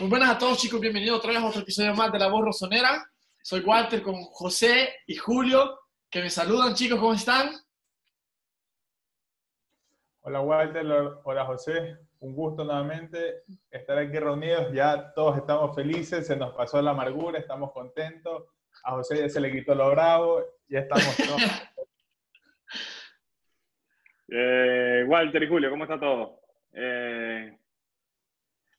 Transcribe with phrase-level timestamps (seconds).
[0.00, 2.44] Muy buenas a todos chicos, bienvenidos otra vez a otro episodio más de La Voz
[2.44, 3.04] Rosonera.
[3.42, 5.76] Soy Walter con José y Julio,
[6.08, 7.50] que me saludan chicos, ¿cómo están?
[10.20, 10.86] Hola Walter,
[11.24, 13.42] hola José, un gusto nuevamente
[13.72, 18.44] estar aquí reunidos, ya todos estamos felices, se nos pasó la amargura, estamos contentos,
[18.84, 21.42] a José ya se le quitó lo bravo, ya estamos todos.
[24.28, 26.40] eh, Walter y Julio, ¿cómo está todo?
[26.72, 27.57] Eh,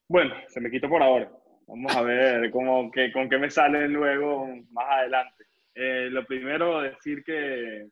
[0.09, 1.31] bueno, se me quitó por ahora.
[1.67, 5.45] Vamos a ver cómo, que, con qué me sale luego más adelante.
[5.75, 7.87] Eh, lo primero, decir que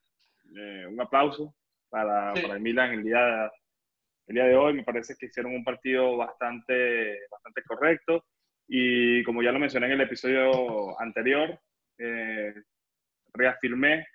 [0.56, 1.54] eh, un aplauso
[1.90, 3.52] para, para, el Milan el día,
[4.26, 4.73] el día de hoy.
[4.73, 8.26] Me parece que hicieron un partido bastante, bastante correcto.
[8.68, 11.59] Y como ya lo mencioné en el episodio anterior,
[12.00, 12.54] eh,
[13.31, 14.08] reafirmé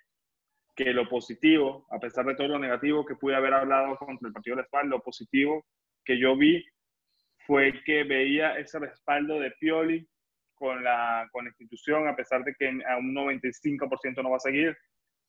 [0.75, 4.33] que lo positivo, a pesar de todo lo negativo que pude haber hablado contra el
[4.33, 5.65] partido de Spal, lo positivo
[6.03, 6.65] que yo vi
[7.45, 10.07] fue que veía ese respaldo de Pioli
[10.55, 14.39] con la, con la institución, a pesar de que a un 95% no va a
[14.39, 14.77] seguir.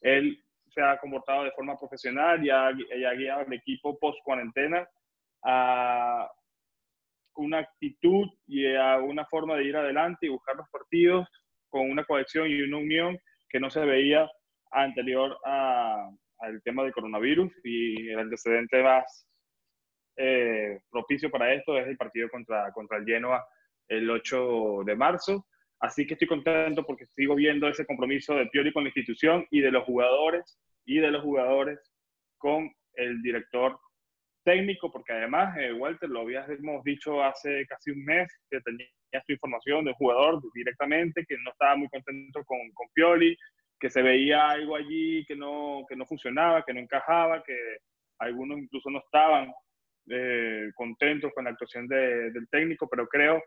[0.01, 4.89] Él se ha comportado de forma profesional y ha, y ha guiado al equipo post-cuarentena
[5.45, 6.31] a
[7.37, 11.27] una actitud y a una forma de ir adelante y buscar los partidos
[11.69, 14.31] con una cohesión y una unión que no se veía
[14.71, 19.27] anterior al tema del coronavirus y el antecedente más
[20.17, 23.45] eh, propicio para esto es el partido contra, contra el Genoa
[23.89, 25.47] el 8 de marzo.
[25.81, 29.61] Así que estoy contento porque sigo viendo ese compromiso de Pioli con la institución y
[29.61, 31.79] de los jugadores y de los jugadores
[32.39, 33.79] con el director
[34.45, 39.33] técnico, porque además, eh, Walter, lo habíamos dicho hace casi un mes que tenía esta
[39.33, 43.37] información del jugador directamente, que no estaba muy contento con, con Pioli,
[43.79, 47.57] que se veía algo allí que no, que no funcionaba, que no encajaba, que
[48.19, 49.53] algunos incluso no estaban
[50.11, 53.43] eh, contentos con la actuación del técnico, pero creo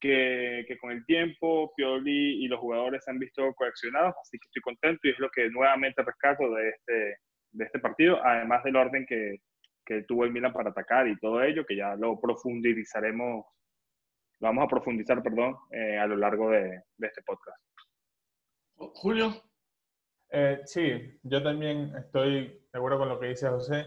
[0.00, 4.46] que, que, con el tiempo Pioli y los jugadores se han visto coaccionados, así que
[4.46, 7.16] estoy contento y es lo que nuevamente rescato de este,
[7.52, 9.38] de este partido, además del orden que,
[9.84, 13.46] que tuvo el Milan para atacar y todo ello, que ya lo profundizaremos,
[14.40, 17.62] lo vamos a profundizar, perdón, eh, a lo largo de, de, este podcast.
[18.76, 19.32] Julio.
[20.30, 23.84] Eh, sí, yo también estoy de acuerdo con lo que dice José,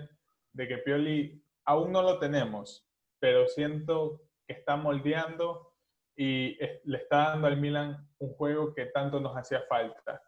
[0.54, 2.88] de que Pioli aún no lo tenemos,
[3.20, 5.74] pero siento que está moldeando
[6.16, 10.22] y le está dando al Milan un juego que tanto nos hacía falta.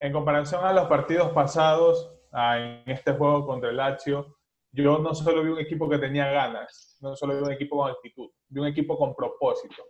[0.00, 4.38] En comparación a los partidos pasados, en este juego contra el Lazio,
[4.72, 7.90] yo no solo vi un equipo que tenía ganas, no solo vi un equipo con
[7.90, 9.82] actitud, vi un equipo con propósito.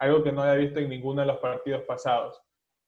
[0.00, 2.40] Algo que no había visto en ninguno de los partidos pasados.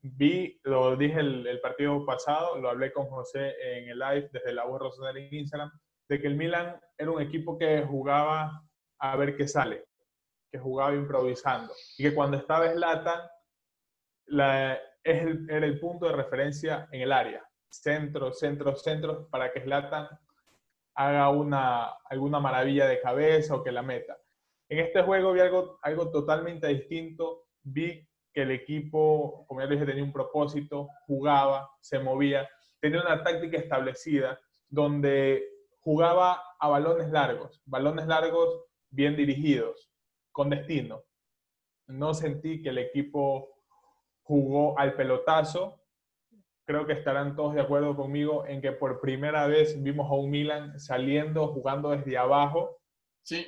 [0.03, 4.65] Vi, lo dije el, partido pasado, lo hablé con José en el live desde la
[4.66, 5.71] voz en Instagram,
[6.10, 8.65] de que el Milan era un equipo que jugaba
[8.98, 9.84] a ver qué sale,
[10.50, 11.72] que jugaba improvisando.
[11.97, 13.21] Y que cuando estaba Zlatan,
[14.26, 17.48] la, es el, era el punto de referencia en el área.
[17.71, 20.09] Centro, centro, centro, para que Zlatan
[20.97, 24.19] haga una, alguna maravilla de cabeza o que la meta.
[24.69, 27.44] En este juego vi algo, algo totalmente distinto.
[27.62, 28.04] Vi
[28.34, 32.48] que el equipo, como ya dije, tenía un propósito, jugaba, se movía,
[32.81, 39.91] tenía una táctica establecida donde jugaba a balones largos, balones largos bien dirigidos,
[40.33, 41.03] con destino.
[41.87, 43.49] No sentí que el equipo
[44.23, 45.83] jugó al pelotazo.
[46.67, 50.31] Creo que estarán todos de acuerdo conmigo en que por primera vez vimos a un
[50.31, 52.79] Milan saliendo, jugando desde abajo.
[53.23, 53.47] Sí.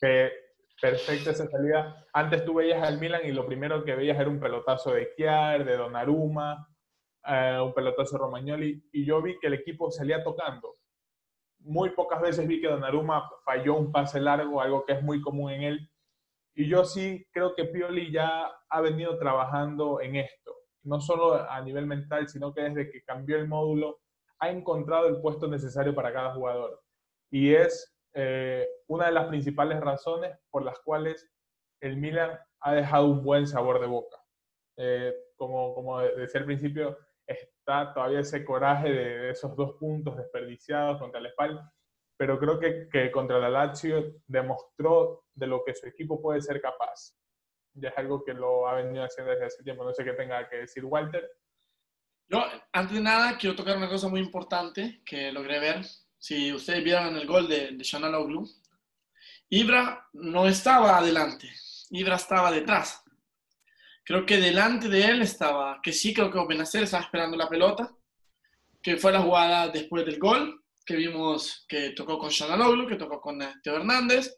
[0.00, 0.32] Que
[0.80, 2.04] perfecta esa salida.
[2.12, 5.64] Antes tú veías al Milan y lo primero que veías era un pelotazo de Chiar,
[5.64, 6.66] de Donnarumma,
[7.26, 10.76] eh, un pelotazo de Romagnoli, y yo vi que el equipo salía tocando
[11.64, 15.50] muy pocas veces vi que Donnarumma falló un pase largo, algo que es muy común
[15.50, 15.90] en él.
[16.54, 21.60] Y yo sí creo que Pioli ya ha venido trabajando en esto, no solo a
[21.62, 24.00] nivel mental, sino que desde que cambió el módulo
[24.38, 26.80] ha encontrado el puesto necesario para cada jugador.
[27.30, 31.28] Y es eh, una de las principales razones por las cuales
[31.80, 34.16] el Milan ha dejado un buen sabor de boca.
[34.76, 36.98] Eh, como, como decía al principio,
[37.64, 41.70] está todavía ese coraje de, esos dos puntos desperdiciados contra el Spal,
[42.16, 46.60] pero creo que, que, contra la Lazio demostró de lo que su equipo puede ser
[46.60, 47.16] capaz.
[47.72, 49.82] Ya es algo que lo ha venido haciendo desde hace tiempo.
[49.82, 51.28] No sé qué tenga que decir Walter.
[52.28, 55.84] Yo, antes de nada, quiero tocar una cosa muy importante que logré ver.
[56.18, 58.46] Si ustedes vieron el gol de, de Shanaloglu,
[59.48, 61.50] Ibra no estaba adelante,
[61.90, 63.03] Ibra estaba detrás.
[64.04, 67.90] Creo que delante de él estaba, que sí, creo que Benacer estaba esperando la pelota,
[68.82, 73.18] que fue la jugada después del gol, que vimos que tocó con Shanaloglu, que tocó
[73.20, 74.36] con eh, Teo Hernández.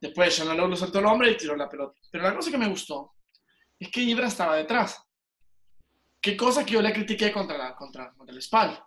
[0.00, 2.00] Después Shanaloglu soltó el hombre y tiró la pelota.
[2.10, 3.14] Pero la cosa que me gustó
[3.78, 5.00] es que Ibra estaba detrás.
[6.20, 8.84] Qué cosa que yo le critiqué contra, la, contra, contra el espalda.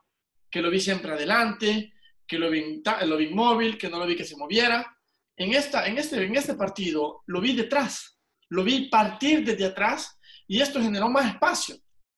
[0.49, 1.93] Que lo vi siempre adelante,
[2.27, 4.97] que lo vi, lo vi inmóvil, que no lo vi que se moviera.
[5.37, 8.10] En, esta, en, este, en este partido lo vi detrás,
[8.51, 11.77] lo vi partir desde atrás y esto generó más espacio,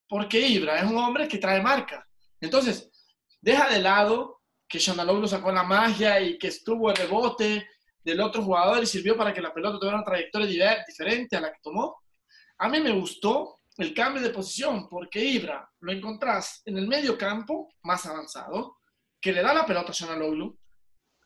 [0.09, 2.07] porque Ibra es un hombre que trae marca.
[2.41, 2.89] Entonces,
[3.39, 7.67] deja de lado que lo sacó la magia y que estuvo el rebote
[8.03, 11.51] del otro jugador y sirvió para que la pelota tuviera una trayectoria diferente a la
[11.51, 12.01] que tomó.
[12.57, 17.15] A mí me gustó el cambio de posición porque Ibra lo encontrás en el medio
[17.15, 18.77] campo más avanzado,
[19.21, 20.57] que le da la pelota a Shanaloglu,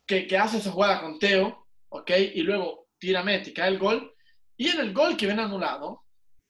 [0.06, 2.12] que, que hace esa jugada con Teo, ¿ok?
[2.33, 4.13] Y luego tira mete, cae el gol.
[4.57, 6.04] Y en el gol que viene anulado,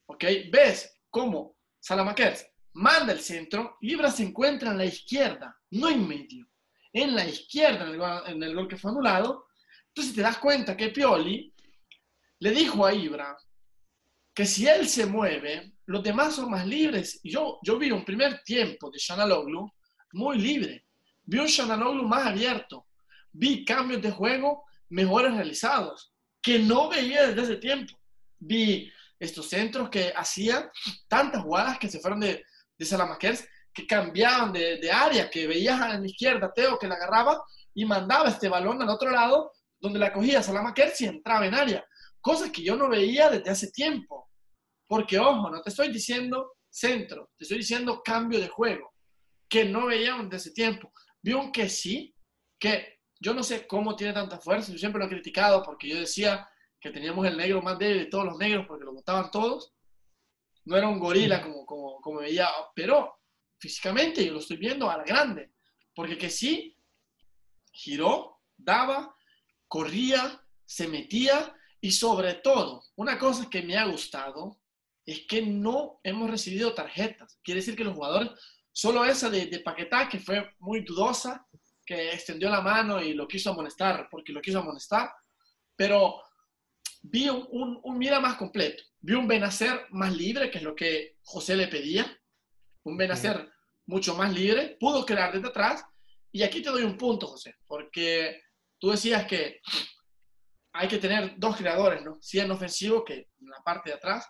[0.06, 0.24] ¿ok?
[0.52, 6.48] Ves cómo Salamakers manda el centro, Ibra se encuentra en la izquierda, no en medio,
[6.94, 7.86] en la izquierda
[8.28, 9.48] en el, gol, que fue anulado.
[9.90, 11.54] Entonces te das cuenta que Pioli
[12.40, 13.38] le dijo a Ibra
[14.34, 17.20] que si él se mueve, los demás son más libres.
[17.24, 19.72] Yo, yo vi un primer tiempo de Shanaloglu
[20.14, 20.88] muy libre
[21.28, 22.88] vi un Shananoglu más abierto,
[23.32, 26.14] vi cambios de juego mejores realizados,
[26.48, 27.94] que no veía desde ese tiempo.
[28.40, 28.90] Vi
[29.20, 30.70] estos centros que hacían
[31.10, 32.42] tantas jugadas que se fueron de,
[32.78, 36.96] de Salamakers, que cambiaban de, de, área, que veías a la izquierda Teo que la
[36.96, 41.54] agarraba y mandaba este balón al otro lado, donde la cogía Salamakers y entraba en
[41.54, 41.86] área.
[42.22, 44.30] Cosas que yo no veía desde hace tiempo.
[44.88, 48.94] Porque, ojo, no te estoy diciendo centro, te estoy diciendo cambio de juego,
[49.50, 50.94] que no veíamos desde ese tiempo.
[51.22, 52.16] Vi un que sí,
[52.58, 56.00] que yo no sé cómo tiene tanta fuerza, yo siempre lo he criticado porque yo
[56.00, 56.50] decía
[56.80, 59.74] que teníamos el negro más débil de todos los negros porque lo votaban todos.
[60.66, 63.20] No era un gorila como, como, como veía, pero
[63.60, 65.54] físicamente yo lo estoy viendo a la grande,
[65.96, 66.78] porque que sí,
[67.72, 69.16] giró, daba,
[69.68, 74.60] corría, se metía y sobre todo, una cosa que me ha gustado
[75.06, 77.40] es que no hemos recibido tarjetas.
[77.44, 78.32] Quiere decir que los jugadores
[78.78, 81.48] Solo esa de, de Paquetá, que fue muy dudosa,
[81.88, 85.10] que extendió la mano y lo quiso amonestar, porque lo quiso amonestar,
[85.76, 86.22] pero
[87.02, 88.84] vi un, un, un mira más completo.
[89.00, 92.06] Vi un Benacer más libre, que es lo que José le pedía.
[92.84, 93.50] Un Benacer
[93.86, 95.86] mucho más libre, pudo crear desde atrás.
[96.32, 98.42] Y aquí te doy un punto, José, porque
[98.80, 99.62] tú decías que
[100.74, 102.20] hay que tener dos creadores, ¿no?
[102.22, 104.28] Si en ofensivo que en la parte de atrás.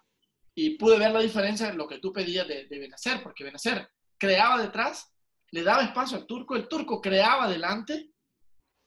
[0.54, 3.90] Y pude ver la diferencia en lo que tú pedías de, de Benacer, porque Benacer
[4.18, 5.12] creaba detrás,
[5.52, 8.12] le daba espacio al turco, el turco creaba delante,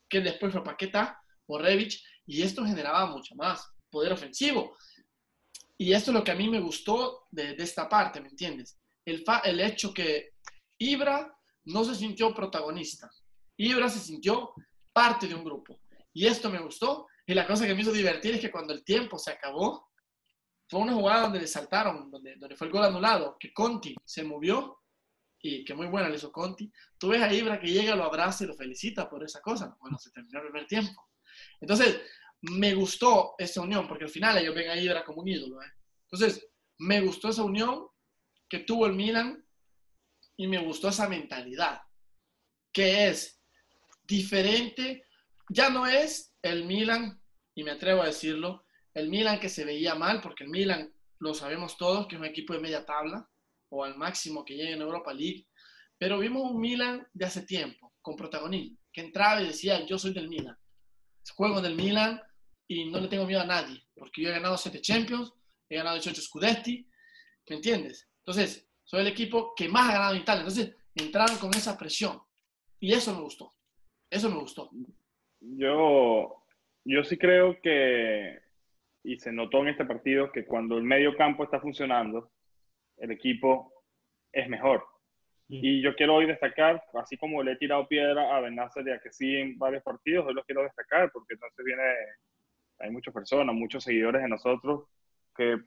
[0.09, 4.75] que después fue Paqueta o Revich, y esto generaba mucho más poder ofensivo.
[5.77, 8.77] Y esto es lo que a mí me gustó de, de esta parte, ¿me entiendes?
[9.05, 10.33] El, fa, el hecho que
[10.77, 11.35] Ibra
[11.65, 13.09] no se sintió protagonista.
[13.57, 14.53] Ibra se sintió
[14.93, 15.79] parte de un grupo.
[16.13, 17.07] Y esto me gustó.
[17.25, 19.89] Y la cosa que me hizo divertir es que cuando el tiempo se acabó,
[20.69, 24.23] fue una jugada donde le saltaron, donde, donde fue el gol anulado, que Conti se
[24.23, 24.80] movió
[25.41, 28.43] y que muy buena le hizo Conti, tú ves a Ibra que llega, lo abraza
[28.43, 29.75] y lo felicita por esa cosa.
[29.79, 31.09] Bueno, se terminó el primer tiempo.
[31.59, 32.01] Entonces,
[32.41, 35.61] me gustó esa unión, porque al final ellos ven a Ibra como un ídolo.
[35.61, 35.71] ¿eh?
[36.09, 36.47] Entonces,
[36.79, 37.87] me gustó esa unión
[38.49, 39.43] que tuvo el Milan
[40.37, 41.81] y me gustó esa mentalidad,
[42.73, 43.41] que es
[44.03, 45.05] diferente,
[45.49, 47.21] ya no es el Milan,
[47.55, 51.33] y me atrevo a decirlo, el Milan que se veía mal, porque el Milan, lo
[51.33, 53.29] sabemos todos, que es un equipo de media tabla,
[53.71, 55.47] o al máximo que llegue en Europa League,
[55.97, 60.13] pero vimos un Milan de hace tiempo, con protagonismo, que entraba y decía, yo soy
[60.13, 60.57] del Milan,
[61.35, 62.21] juego del Milan
[62.67, 65.33] y no le tengo miedo a nadie, porque yo he ganado 7 Champions,
[65.69, 66.87] he ganado 18 Scudetti,
[67.49, 68.09] ¿me entiendes?
[68.19, 72.19] Entonces, soy el equipo que más ha ganado en Italia, entonces entraron con esa presión
[72.79, 73.53] y eso me gustó,
[74.09, 74.69] eso me gustó.
[75.39, 76.43] Yo,
[76.83, 78.39] yo sí creo que,
[79.03, 82.31] y se notó en este partido, que cuando el medio campo está funcionando,
[83.01, 83.73] el equipo
[84.31, 84.85] es mejor.
[85.53, 89.11] Y yo quiero hoy destacar, así como le he tirado piedra a Benacer de que
[89.11, 91.83] sí en varios partidos, hoy lo quiero destacar porque entonces viene,
[92.79, 94.85] hay muchas personas, muchos seguidores de nosotros
[95.35, 95.57] que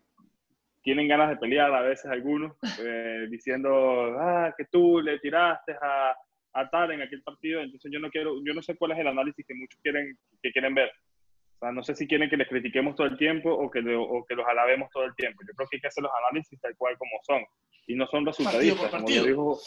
[0.82, 6.16] tienen ganas de pelear a veces algunos, eh, diciendo, ah, que tú le tiraste a,
[6.54, 9.08] a tal en aquel partido, entonces yo no quiero, yo no sé cuál es el
[9.08, 10.90] análisis que muchos quieren, que quieren ver
[11.72, 14.46] no sé si quieren que les critiquemos todo el tiempo o que, o que los
[14.46, 15.42] alabemos todo el tiempo.
[15.46, 17.42] Yo creo que hay que hacer los análisis tal cual como son.
[17.86, 18.90] Y no son resultadistas.
[18.90, 19.58] Como, lo dijo,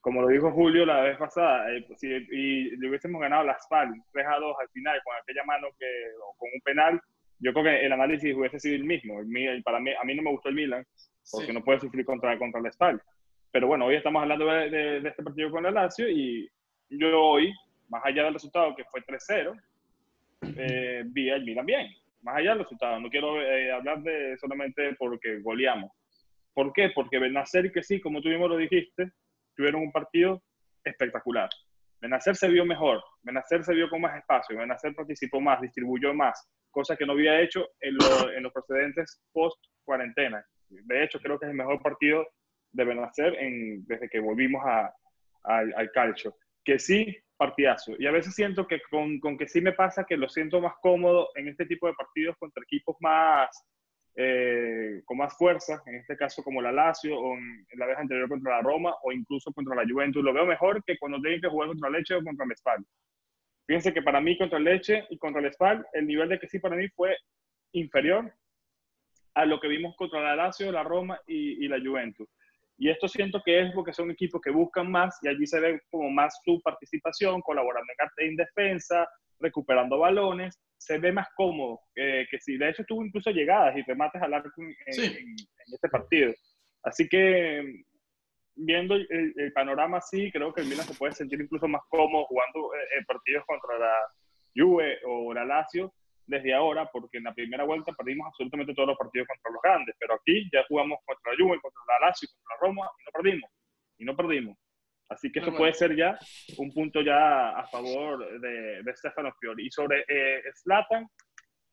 [0.00, 1.72] como lo dijo Julio la vez pasada.
[1.72, 5.44] Eh, si, y le hubiésemos ganado las FAL 3 a 2 al final con aquella
[5.44, 5.86] mano que,
[6.38, 7.00] con un penal,
[7.40, 9.20] yo creo que el análisis hubiese sido el mismo.
[9.20, 10.84] El, para mí, a mí no me gustó el Milan
[11.30, 13.02] porque no puede sufrir contra, contra el Spal.
[13.50, 16.48] Pero bueno, hoy estamos hablando de, de, de este partido con el Lazio y
[16.90, 17.52] yo hoy,
[17.88, 19.56] más allá del resultado que fue 3-0,
[20.56, 21.88] eh, vi el Milan bien.
[22.24, 22.98] más allá del resultado.
[22.98, 25.92] No quiero eh, hablar de solamente porque goleamos.
[26.52, 26.90] ¿Por qué?
[26.94, 29.10] Porque Benacer que sí, como tú mismo lo dijiste,
[29.56, 30.42] tuvieron un partido
[30.82, 31.48] espectacular.
[32.00, 36.48] Benacer se vio mejor, Benacer se vio con más espacio, Benacer participó más, distribuyó más,
[36.70, 37.96] cosa que no había hecho en,
[38.36, 40.44] en los precedentes post-cuarentena.
[40.68, 42.26] De hecho, creo que es el mejor partido
[42.72, 44.92] de Benacer en, desde que volvimos a,
[45.44, 46.36] al calcio.
[46.62, 47.92] Que sí, partidazo.
[47.98, 50.74] Y a veces siento que con, con, que sí me pasa que lo siento más
[50.80, 53.50] cómodo en este tipo de partidos contra equipos más
[54.16, 58.28] eh, con más fuerza, en este caso como la Lazio o en, la vez anterior
[58.28, 60.22] contra la Roma o incluso contra la Juventus.
[60.22, 62.86] Lo veo mejor que cuando tienen que jugar contra Leche o contra el Spal.
[63.66, 66.60] Fíjense que para mí contra Leche y contra el Spal el nivel de que sí
[66.60, 67.16] para mí fue
[67.72, 68.32] inferior
[69.34, 72.28] a lo que vimos contra la Lazio, la Roma y, y la Juventus.
[72.76, 75.80] Y esto siento que es porque son equipos que buscan más y allí se ve
[75.90, 82.26] como más su participación, colaborando en, en defensa, recuperando balones, se ve más cómodo que
[82.40, 82.56] si.
[82.56, 85.36] De hecho, tuvo incluso llegadas y remates al arco en, en,
[85.72, 86.32] este partido.
[86.82, 87.84] Así que,
[88.56, 92.74] viendo el, panorama así, creo que el Milan se puede sentir incluso más cómodo jugando
[92.74, 93.94] eh, partidos contra la
[94.54, 95.92] Juve o la Lazio
[96.26, 99.94] desde ahora, porque en la primera vuelta perdimos absolutamente todos los partidos contra los grandes,
[99.98, 103.10] pero aquí ya jugamos contra la Juve, contra la Lazio, contra la Roma y no
[103.12, 103.50] perdimos.
[103.98, 104.58] Y no perdimos.
[105.08, 106.18] Así que eso puede ser ya
[106.56, 109.66] un punto ya a favor de, de Stefano Pioli.
[109.66, 111.06] Y sobre eh, Zlatan,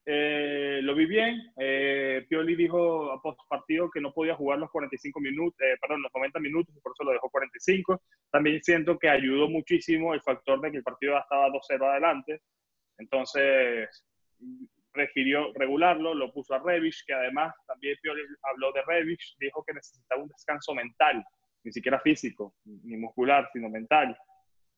[0.05, 1.53] eh, lo vi bien.
[1.57, 6.01] Eh, Pioli dijo a post partido que no podía jugar los 45 minutos, eh, perdón,
[6.01, 8.01] los 90 minutos y por eso lo dejó 45.
[8.31, 12.41] También siento que ayudó muchísimo el factor de que el partido estaba 2-0 adelante.
[12.97, 13.89] Entonces,
[14.93, 19.73] refirió regularlo, lo puso a Revich, que además también Pioli habló de Revich, dijo que
[19.73, 21.23] necesitaba un descanso mental
[21.63, 24.17] ni siquiera físico, ni muscular, sino mental.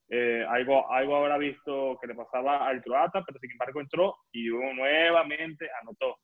[0.10, 4.48] Eh, algo, algo habrá visto que le pasaba al croata, pero sin embargo entró y
[4.48, 6.18] nuevamente anotó.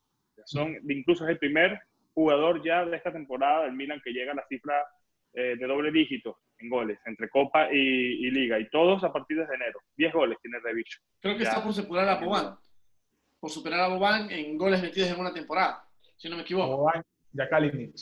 [0.44, 1.80] Son, incluso es el primer
[2.14, 4.84] jugador ya de esta temporada del Milan que llega a la cifra
[5.32, 9.54] eh, de doble dígito en goles, entre Copa y, Liga, y todos a partir de
[9.54, 9.80] enero.
[9.96, 11.00] 10 goles tiene Revich.
[11.20, 12.56] Creo que está por superar a Boban,
[13.40, 15.84] por superar a Boban en goles metidos en una temporada,
[16.16, 16.76] si no me equivoco.
[16.76, 17.02] Boban,
[17.48, 17.94] Kalinic.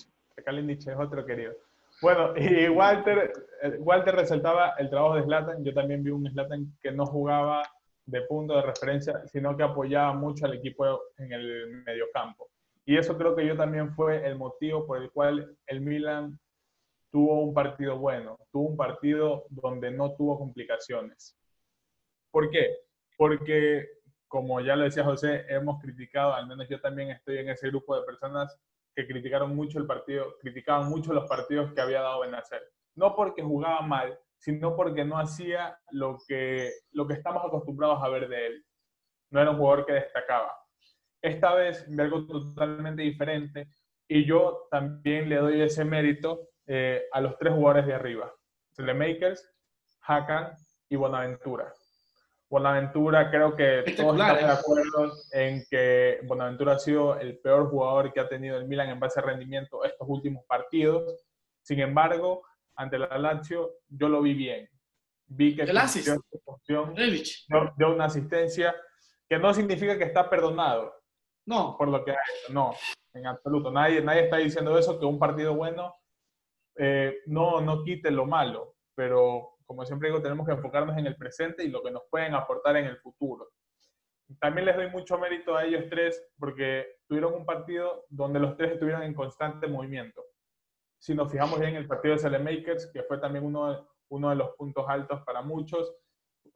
[0.44, 1.54] Kalinic es otro querido.
[2.00, 5.64] Bueno, y Walter, eh, Walter resaltaba el trabajo de Slatan.
[5.64, 7.62] Yo también vi un Slatan que no jugaba
[8.06, 12.48] de punto de referencia, sino que apoyaba mucho al equipo en el mediocampo.
[12.86, 16.38] Y eso creo que yo también fue el motivo por el cual el Milan
[17.10, 21.36] tuvo un partido bueno, tuvo un partido donde no tuvo complicaciones.
[22.30, 22.76] ¿Por qué?
[23.16, 23.86] Porque,
[24.28, 27.96] como ya lo decía José, hemos criticado, al menos yo también estoy en ese grupo
[27.96, 28.56] de personas
[28.94, 32.62] que criticaron mucho el partido, criticaban mucho los partidos que había dado Benacer.
[32.94, 38.08] No porque jugaba mal, sino porque no hacía lo que, lo que estamos acostumbrados a
[38.08, 38.64] ver de él.
[39.30, 40.52] No era un jugador que destacaba.
[41.22, 43.68] Esta vez de algo totalmente diferente
[44.08, 48.32] y yo también le doy ese mérito eh, a los tres jugadores de arriba.
[48.78, 49.48] Makers,
[50.02, 50.52] Hakan
[50.88, 51.72] y Bonaventura.
[52.50, 58.12] Bonaventura, creo que todos estamos de acuerdo en que Bonaventura ha sido el peor jugador
[58.12, 61.26] que ha tenido el Milan en base a rendimiento estos últimos partidos.
[61.62, 62.42] Sin embargo,
[62.76, 64.68] ante la Lazio, yo lo vi bien.
[65.26, 65.66] Vi que
[67.76, 68.74] dio una asistencia
[69.28, 70.94] que no significa que está perdonado.
[71.44, 71.76] No.
[71.76, 72.74] Por lo que ha hecho, no,
[73.12, 73.70] en absoluto.
[73.70, 75.94] Nadie, nadie está diciendo eso, que un partido bueno
[76.76, 81.16] eh, no, no quite lo malo, pero como siempre digo, tenemos que enfocarnos en el
[81.16, 83.50] presente y lo que nos pueden aportar en el futuro.
[84.40, 88.72] También les doy mucho mérito a ellos tres porque tuvieron un partido donde los tres
[88.72, 90.24] estuvieron en constante movimiento.
[90.98, 94.30] Si nos fijamos bien en el partido de Makers, que fue también uno de, uno
[94.30, 95.94] de los puntos altos para muchos,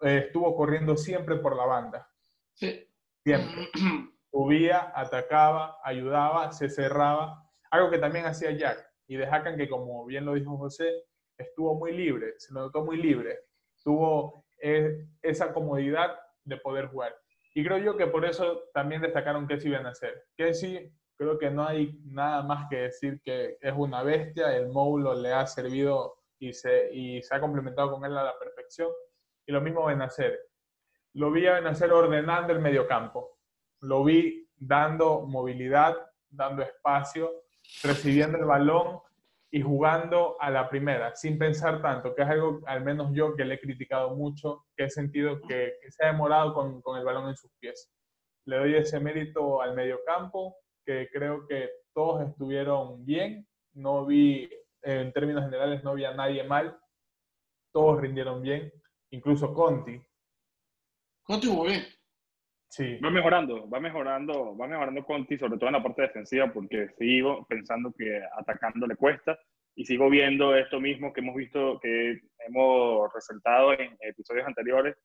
[0.01, 2.11] eh, estuvo corriendo siempre por la banda.
[2.55, 2.89] Sí.
[3.23, 3.69] Siempre.
[4.33, 7.47] Subía, atacaba, ayudaba, se cerraba.
[7.71, 8.91] Algo que también hacía Jack.
[9.07, 9.29] Y de
[9.59, 11.05] que, como bien lo dijo José,
[11.43, 13.41] estuvo muy libre, se notó muy libre,
[13.83, 17.15] tuvo eh, esa comodidad de poder jugar.
[17.55, 20.25] Y creo yo que por eso también destacaron que hacer.
[20.37, 24.69] Que sí, creo que no hay nada más que decir que es una bestia, el
[24.69, 28.91] módulo le ha servido y se, y se ha complementado con él a la perfección.
[29.47, 30.39] Y lo mismo Benacer.
[31.15, 33.39] Lo vi a Benacer ordenando el mediocampo.
[33.81, 35.95] Lo vi dando movilidad,
[36.31, 37.31] dando espacio,
[37.83, 39.01] recibiendo el balón
[39.55, 43.45] y jugando a la primera, sin pensar tanto, que es algo, al menos yo, que
[43.45, 47.29] le he criticado mucho, que he sentido que, se ha demorado con, con, el balón
[47.29, 47.93] en sus pies.
[48.47, 50.57] Le doy ese mérito al mediocampo,
[50.87, 54.49] que creo que todos estuvieron bien, no vi,
[54.81, 56.81] en términos generales, no vi a nadie mal,
[57.75, 58.73] todos rindieron bien,
[59.11, 60.01] incluso Conti.
[61.25, 61.85] Conti jugó bien.
[62.73, 62.97] Sí.
[63.05, 67.47] Va mejorando, va mejorando, va mejorando Conti, sobre todo en la parte defensiva, porque sigo
[67.47, 69.39] pensando que atacando le cuesta
[69.75, 74.97] y sigo viendo esto mismo que hemos visto, que hemos resaltado en episodios anteriores,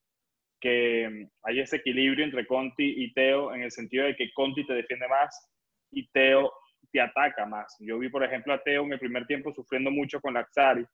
[0.61, 4.65] que mm, hay ese equilibrio entre Conti y Teo en el sentido de que Conti
[4.65, 5.51] te defiende más
[5.91, 6.53] y Teo
[6.89, 7.75] te ataca más.
[7.81, 10.85] Yo vi, por ejemplo, a Teo en el primer tiempo sufriendo mucho con Laxari,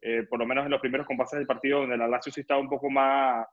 [0.00, 2.60] eh, por lo menos en los primeros compases del partido, donde la Lazio sí estaba
[2.60, 3.44] un poco más,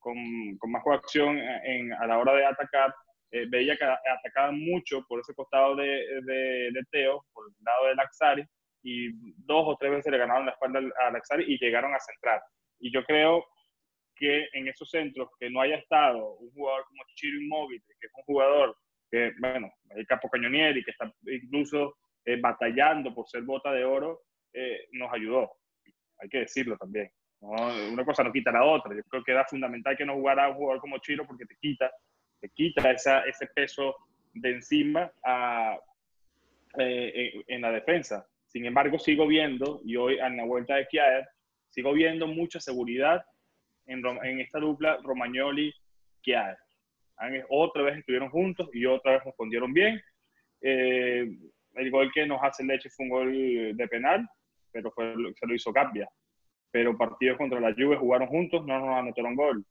[0.00, 0.16] con,
[0.58, 2.94] con más coacción en, a la hora de atacar.
[3.32, 7.86] Eh, veía que atacaba mucho por ese costado de, de, de, Teo, por el lado
[7.86, 8.44] de Laxari,
[8.82, 9.10] y
[9.46, 12.42] dos o tres veces le ganaron la espalda a Laxari y llegaron a centrar.
[12.80, 13.44] Y yo creo
[14.16, 18.12] que en esos centros que no haya estado un jugador como Chiro Immobile, que es
[18.14, 18.76] un jugador
[19.10, 24.22] que, bueno, el capo cañonieri, que está incluso eh, batallando por ser bota de oro,
[24.52, 25.52] eh, nos ayudó.
[26.18, 27.10] Hay que decirlo también.
[27.40, 28.94] Una cosa no quita la otra.
[28.94, 31.90] Yo creo que era fundamental que no jugara un jugador como Chiro porque te quita,
[32.40, 33.96] te quita esa, ese peso
[34.34, 35.78] de encima a,
[36.78, 38.26] eh, en, la defensa.
[38.46, 41.24] Sin embargo, sigo viendo, y hoy en la vuelta de Kiev,
[41.70, 43.24] sigo viendo mucha seguridad
[43.86, 46.58] en, en esta dupla Romagnoli-Chiar.
[47.48, 50.00] Otra vez estuvieron juntos y otra vez respondieron bien.
[50.62, 51.28] Eh,
[51.74, 54.28] el gol que nos hace Leche fue un gol de penal,
[54.72, 56.08] pero fue, se lo hizo Gabbia.
[56.70, 59.64] Pero partidos contra la Juve jugaron juntos, no nos anotaron gol.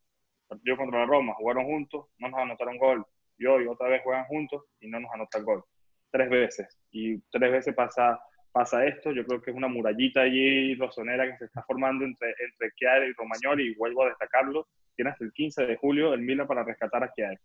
[0.47, 3.05] Partidos contra la Roma jugaron juntos, no nos anotaron gol.
[3.37, 5.63] Y hoy otra vez juegan juntos y no nos anotan gol.
[6.11, 6.77] Tres veces.
[6.91, 8.19] Y tres veces pasa
[8.51, 9.11] pasa esto.
[9.11, 13.09] Yo creo que es una murallita allí rosonera que se está formando entre, entre Chiari
[13.09, 14.67] y Romagnoli y vuelvo a destacarlo.
[14.95, 17.37] Tiene hasta el 15 de julio el Milan para rescatar a Chiari.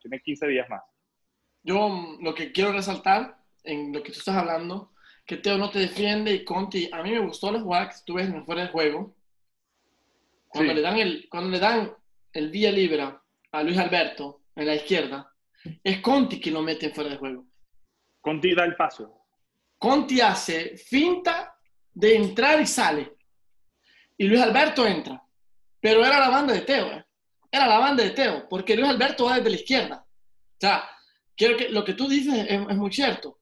[0.00, 0.82] Tiene 15 días más.
[1.62, 4.92] Yo lo que quiero resaltar en lo que tú estás hablando,
[5.30, 8.14] que Teo no te defiende y Conti, a mí me gustó la jugada que tú
[8.14, 9.14] ves en fuera de juego.
[10.48, 11.94] Cuando, le dan el, cuando le dan
[12.32, 13.08] el día libre
[13.52, 15.32] a Luis Alberto en la izquierda,
[15.84, 17.46] es Conti que lo mete en fuera de juego.
[18.20, 19.22] Conti da el paso.
[19.78, 21.56] Conti hace finta
[21.94, 23.14] de entrar y sale.
[24.18, 25.22] Y Luis Alberto entra.
[25.78, 26.90] Pero era la banda de Teo.
[26.90, 27.04] ¿eh?
[27.52, 30.04] Era la banda de Teo, porque Luis Alberto va desde la izquierda.
[30.04, 30.90] O sea,
[31.36, 33.38] quiero que lo que tú dices es, muy cierto.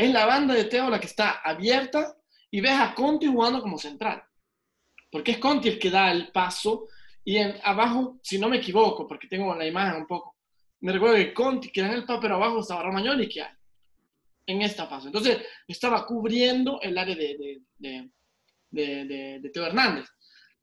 [0.00, 2.16] Es la banda de Teo la que está abierta
[2.50, 4.22] y ves a Conti jugando como central.
[5.12, 6.88] Porque es Conti el que da el paso
[7.22, 10.38] y en, abajo, si no me equivoco, porque tengo la imagen un poco,
[10.80, 13.52] me recuerdo que Conti que en el papel abajo estaba Romagnoli que hay
[14.46, 15.08] en esta fase.
[15.08, 15.36] Entonces,
[15.68, 18.10] estaba cubriendo el área de, de,
[18.70, 20.08] de, de, Teo Hernández.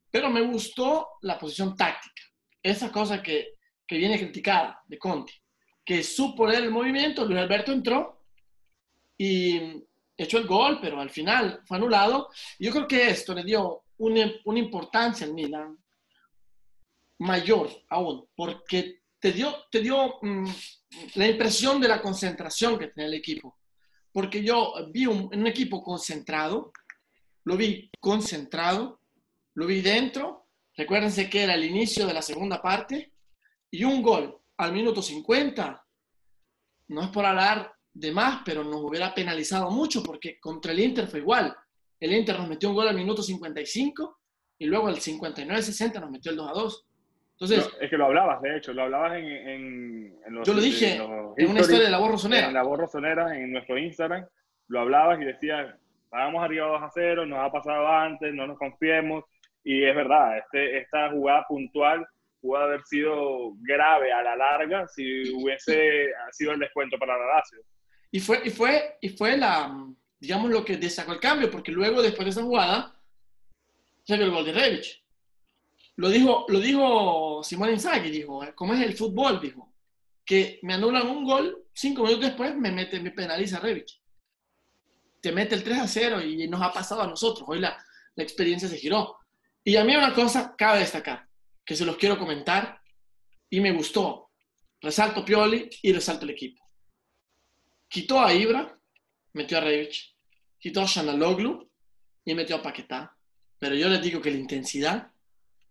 [0.10, 2.24] Pero me gustó la posición táctica.
[2.64, 3.50] Esa cosa que,
[3.86, 5.34] que viene criticada de Conti.
[5.86, 8.17] Que supo leer el movimiento, Luis Alberto entró
[9.18, 9.84] y
[10.16, 12.30] echó el gol, pero al final fue anulado.
[12.60, 15.78] Yo creo que esto le dio una, una importancia al Milan
[17.20, 20.48] mayor aún, porque te dio, te dio mm,
[21.16, 23.58] la impresión de la concentración que tenía el equipo.
[24.12, 26.72] Porque yo vi un, un equipo concentrado,
[27.44, 29.02] lo vi concentrado,
[29.56, 33.14] lo vi dentro, recuérdense que era el inicio de la segunda parte,
[33.72, 35.86] y un gol al minuto 50,
[36.90, 41.08] no es por hablar de más, pero nos hubiera penalizado mucho porque contra el Inter
[41.08, 41.56] fue igual.
[42.00, 44.20] El Inter nos metió un gol al minuto 55
[44.60, 46.88] y luego al 59-60 nos metió el 2 a 2.
[47.40, 49.26] Entonces, es que lo hablabas, de hecho, lo hablabas en,
[50.26, 52.48] en, los, Yo lo dije en, una historia de la voz rosonera.
[52.48, 54.26] En la voz rosonera, en nuestro Instagram,
[54.68, 55.76] lo hablabas y decías,
[56.10, 59.24] vamos arriba 2 a 0, nos ha pasado antes, no nos confiemos.
[59.64, 62.08] Y es verdad, este, esta jugada puntual
[62.42, 67.60] pudo haber sido grave a la larga si hubiese sido el descuento para la Lazio.
[68.12, 69.86] Y fue, y fue, y fue la,
[70.20, 73.00] digamos, lo que sacó el cambio, porque luego, después de esa jugada,
[74.04, 75.04] se vio el gol de Revich.
[75.98, 79.42] Lo dijo, lo dijo Simón Inzaghi, dijo, eh, ¿cómo es el fútbol?
[79.42, 79.74] Dijo,
[80.24, 84.02] que me anulan un gol, cinco minutos después me mete, me penaliza Revich.
[85.22, 87.48] Te mete el 3 a 0 y nos ha pasado a nosotros.
[87.50, 87.84] Hoy la,
[88.16, 89.18] la experiencia se giró.
[89.64, 91.28] Y a mí una cosa cabe destacar,
[91.66, 92.82] que se los quiero comentar
[93.50, 94.32] y me gustó.
[94.80, 96.67] Resalto Pioli y resalto el equipo.
[97.88, 98.80] Quitó a Ibra,
[99.34, 100.16] metió a Revich,
[100.60, 101.70] quitó a Shanaloglu
[102.26, 103.16] y metió a Paquetá.
[103.60, 105.12] Pero yo les digo que la intensidad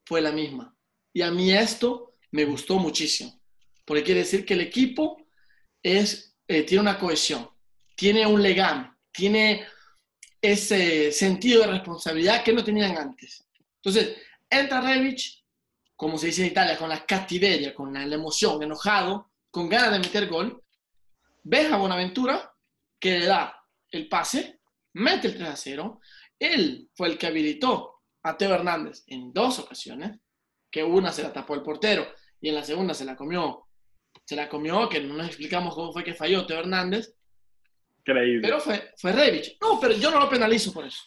[0.05, 0.77] fue la misma.
[1.13, 3.41] Y a mí esto me gustó muchísimo,
[3.85, 5.27] porque quiere decir que el equipo
[5.83, 7.49] es, eh, tiene una cohesión,
[7.95, 9.67] tiene un legame, tiene
[10.41, 13.45] ese sentido de responsabilidad que no tenían antes.
[13.77, 14.17] Entonces,
[14.51, 15.45] entra Revich,
[15.95, 19.99] como se dice en Italia, con la cattiveria, con la, emoción, enojado, con ganas de
[20.01, 20.63] meter gol.
[21.49, 22.53] Ves a Bonaventura
[22.99, 23.57] que le da
[23.91, 24.61] el pase,
[24.95, 26.01] mete el 3 a 0.
[26.39, 30.19] Él fue el que habilitó a Teo Hernández en dos ocasiones,
[30.71, 32.07] que una se la tapó el portero
[32.41, 33.67] y en la segunda se la comió
[34.25, 37.15] se la comió, que no nos explicamos cómo fue que falló Teo Hernández.
[37.99, 38.41] Increíble.
[38.43, 39.57] Pero fue, fue Revich.
[39.61, 41.01] No, pero yo no lo penalizo por eso.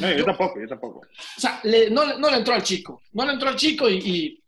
[0.00, 1.00] no, yo, tampoco, yo tampoco.
[1.00, 3.02] O sea, le, no, no, le entró al chico.
[3.12, 4.44] No le entró al chico y, y,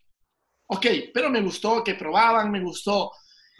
[0.66, 3.12] Ok, pero me gustó que probaban, me gustó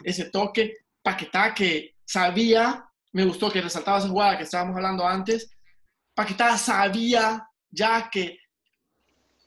[0.03, 0.82] ese toque.
[1.03, 5.51] Paquetá que sabía, me gustó que resaltaba esa jugada que estábamos hablando antes.
[6.15, 8.39] Paquetá sabía ya que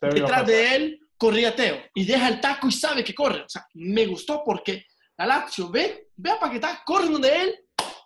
[0.00, 3.42] detrás de él corría Teo y deja el taco y sabe que corre.
[3.42, 4.84] O sea, me gustó porque
[5.16, 7.54] la Lazio ve, ve a Paquetá, corre donde él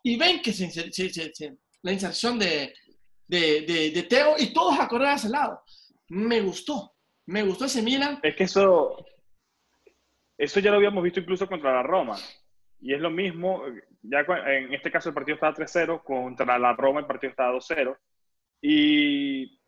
[0.03, 0.71] y ven que se,
[1.83, 2.73] la inserción de,
[3.27, 5.63] de, de, Teo y todos a correr a ese lado.
[6.09, 6.95] Me gustó,
[7.27, 8.21] me gustó ese Milan.
[8.23, 9.05] Es que eso,
[10.39, 12.17] eso ya lo habíamos visto incluso contra la Roma.
[12.81, 13.63] Y es lo mismo,
[14.03, 17.97] ya en este caso el partido estaba 3-0, contra la Roma el partido estaba 2-0.
[18.63, 19.61] Y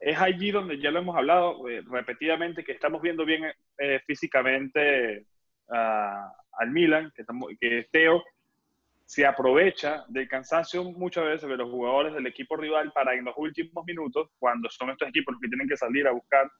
[0.00, 3.44] es allí donde ya lo hemos hablado eh, repetidamente, que estamos viendo bien
[3.78, 5.26] eh, físicamente
[5.66, 8.22] al Milan, que, estamos, que Teo
[9.06, 13.34] se aprovecha del cansancio muchas veces de los jugadores del equipo rival para en los
[13.36, 16.50] últimos minutos, cuando son estos equipos los que tienen que salir a buscar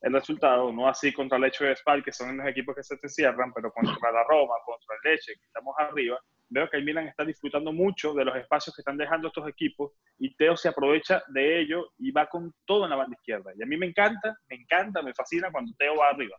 [0.00, 2.96] el resultado, no así contra el Leche de Spal, que son los equipos que se
[2.96, 6.84] te cierran, pero contra la Roma, contra el Leche, que estamos arriba, veo que el
[6.84, 10.68] Milan está disfrutando mucho de los espacios que están dejando estos equipos y Teo se
[10.68, 13.52] aprovecha de ello y va con todo en la banda izquierda.
[13.56, 16.36] Y a mí me encanta, me encanta, me fascina cuando Teo va arriba.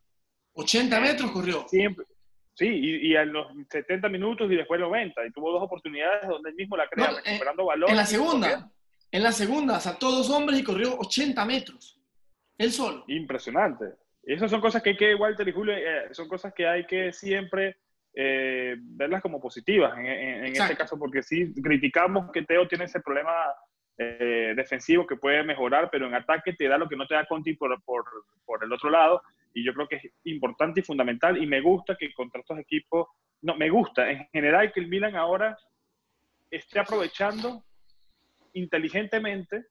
[0.53, 1.65] 80 metros corrió.
[1.67, 2.05] Siempre.
[2.53, 5.25] Sí, y, y a los 70 minutos y después 90.
[5.25, 7.89] Y tuvo dos oportunidades donde él mismo la crea, recuperando valor.
[7.89, 8.69] En la segunda,
[9.11, 12.00] en la segunda saltó dos hombres y corrió 80 metros.
[12.61, 13.03] Él solo.
[13.07, 13.85] Impresionante.
[14.23, 17.11] Esas son cosas que hay que, Walter y Julio, eh, son cosas que hay que
[17.11, 17.77] siempre
[18.13, 23.31] eh, verlas como positivas en, este caso, porque sí criticamos que Teo tiene ese problema
[23.97, 27.25] eh, defensivo que puede mejorar, pero en ataque te da lo que no te da
[27.25, 28.05] Conti por, por,
[28.45, 31.95] por, el otro lado, y yo creo que es importante y fundamental, y me gusta
[31.95, 33.07] que contra estos equipos,
[33.41, 35.57] no, me gusta en general que el Milan ahora
[36.51, 37.63] esté aprovechando
[38.53, 39.65] inteligentemente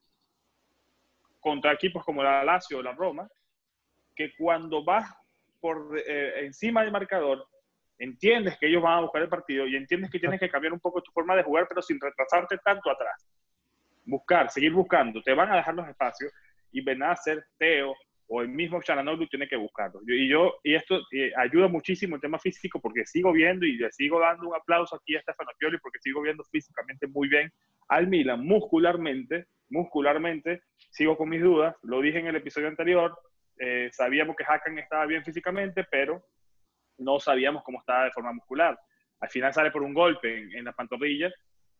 [1.41, 3.27] contra equipos como la Lazio o la Roma,
[4.15, 5.13] que cuando vas
[5.59, 7.45] por eh, encima del marcador,
[7.97, 10.79] entiendes que ellos van a buscar el partido y entiendes que tienes que cambiar un
[10.79, 13.27] poco tu forma de jugar, pero sin retrasarte tanto atrás.
[14.05, 16.31] Buscar, seguir buscando, te van a dejar los espacios
[16.71, 17.93] y hacer Teo
[18.33, 19.99] o el mismo Chananoglu tiene que buscarlo.
[20.07, 23.91] y yo, y esto eh, ayuda muchísimo el tema físico porque sigo viendo y le
[23.91, 27.51] sigo dando un aplauso aquí a Stefano Pioli porque sigo viendo físicamente muy bien
[27.89, 33.13] al Milan, muscularmente, muscularmente, sigo con mis dudas, lo dije en el episodio anterior,
[33.59, 36.23] eh, sabíamos que Hakan estaba bien físicamente, pero
[36.99, 38.79] no sabíamos cómo estaba de forma muscular.
[39.19, 41.29] Al final sale por un golpe en, la pantorrilla.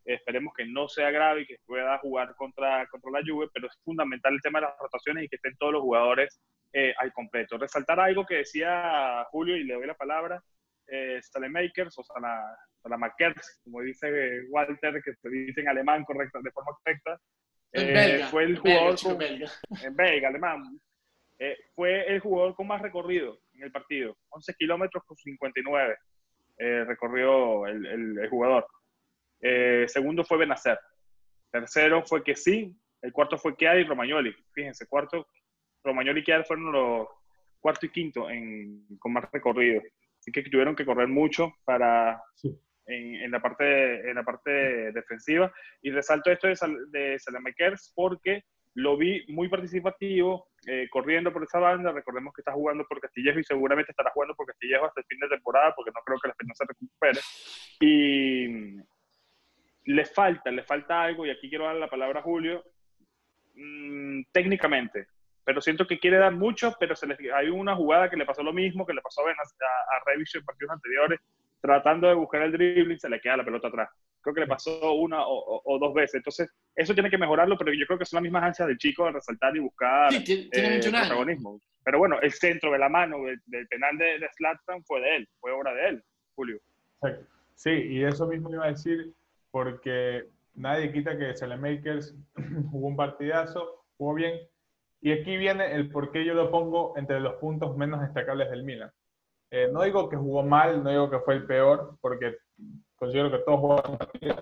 [0.03, 3.77] Esperemos que no sea grave y que pueda jugar contra, contra la Juve, pero es
[3.83, 6.41] fundamental el tema de las rotaciones y que estén todos los jugadores
[6.73, 7.57] eh, al completo.
[7.57, 10.41] Resaltar algo que decía Julio y le doy la palabra,
[10.87, 16.71] eh, Makers o Salamakers, como dice Walter, que se dice en alemán correcta, de forma
[16.73, 17.19] correcta,
[17.73, 18.97] eh, fue el jugador
[19.83, 20.61] en belga, alemán,
[21.39, 25.97] eh, fue el jugador con más recorrido en el partido, 11 kilómetros con 59
[26.57, 28.67] eh, recorrió el, el, jugador.
[29.41, 30.79] Eh, segundo fue Benacer.
[31.51, 32.75] Tercero fue que sí.
[33.01, 34.33] El cuarto fue Kead y Romagnoli.
[34.53, 35.27] Fíjense, cuarto,
[35.83, 37.07] Romagnoli y Kead fueron los
[37.59, 39.81] cuarto y quinto en, con más recorrido.
[40.19, 42.21] Así que tuvieron que correr mucho para,
[42.85, 45.51] en, en, la parte, en la parte defensiva.
[45.81, 46.55] Y resalto esto de,
[46.89, 51.91] de Salamakers porque lo vi muy participativo, eh, corriendo por esa banda.
[51.91, 55.19] Recordemos que está jugando por Castillejo y seguramente estará jugando por Castillejo hasta el fin
[55.19, 57.19] de temporada, porque no creo que la Español se recupere.
[57.81, 58.77] Y
[59.85, 62.63] le falta, le falta algo, y aquí quiero dar la palabra a Julio,
[63.55, 65.07] mm, técnicamente.
[65.43, 68.53] Pero siento que quiere dar mucho, pero se hay una jugada que le pasó lo
[68.53, 71.19] mismo, que le pasó a, a, a en partidos anteriores,
[71.59, 73.89] tratando de buscar el dribbling, se le queda la pelota atrás
[74.21, 76.15] creo que le pasó una o, dos veces.
[76.15, 79.05] Entonces, eso tiene que mejorarlo, pero yo creo que son las mismas ansias del chico
[79.05, 81.59] de resaltar y buscar sí, tiene, eh, protagonismo.
[81.83, 84.29] Pero bueno, el centro de la mano del, penal de, de
[84.85, 86.03] fue de él, fue obra de él,
[86.35, 86.59] Julio.
[87.55, 89.13] Sí, y eso mismo iba a decir,
[89.51, 92.15] porque nadie quita que Makers
[92.71, 94.39] jugó un partidazo, jugó bien.
[95.01, 98.63] Y aquí viene el por qué yo lo pongo entre los puntos menos destacables del
[98.63, 98.91] Milan.
[99.49, 102.37] Eh, no digo que jugó mal, no digo que fue el peor, porque
[102.95, 104.35] considero que todos jugaron partido.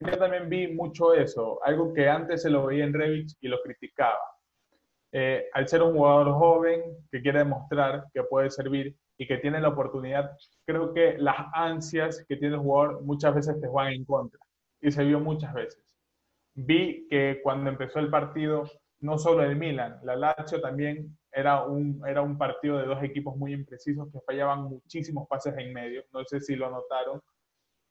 [0.00, 3.60] Yo también vi mucho eso, algo que antes se lo veía en Revich y lo
[3.62, 4.20] criticaba.
[5.12, 9.60] Eh, al ser un jugador joven que quiere demostrar que puede servir y que tiene
[9.60, 10.30] la oportunidad,
[10.64, 14.40] creo que las ansias que tiene el jugador muchas veces te juegan en contra
[14.80, 15.84] y se vio muchas veces.
[16.54, 18.64] Vi que cuando empezó el partido,
[19.00, 23.36] no solo el Milan, la Lazio también era un, era un partido de dos equipos
[23.36, 26.02] muy imprecisos que fallaban muchísimos pases en medio.
[26.14, 27.20] No sé si lo notaron,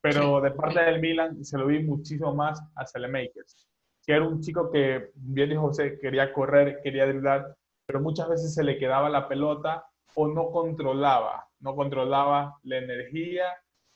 [0.00, 3.68] pero de parte del Milan se lo vi muchísimo más a Selemakers,
[4.04, 7.54] que era un chico que, bien dijo José, quería correr, quería driblar,
[7.86, 13.46] pero muchas veces se le quedaba la pelota o no controlaba, no controlaba la energía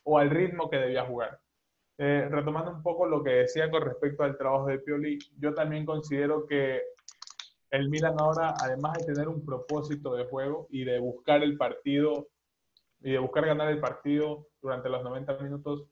[0.04, 1.38] o al ritmo que debía jugar.
[1.96, 5.86] Eh, retomando un poco lo que decía con respecto al trabajo de Pioli, yo también
[5.86, 6.82] considero que
[7.70, 12.28] el Milan ahora, además de tener un propósito de juego y de buscar el partido
[13.00, 15.84] y de buscar ganar el partido durante los 90 minutos,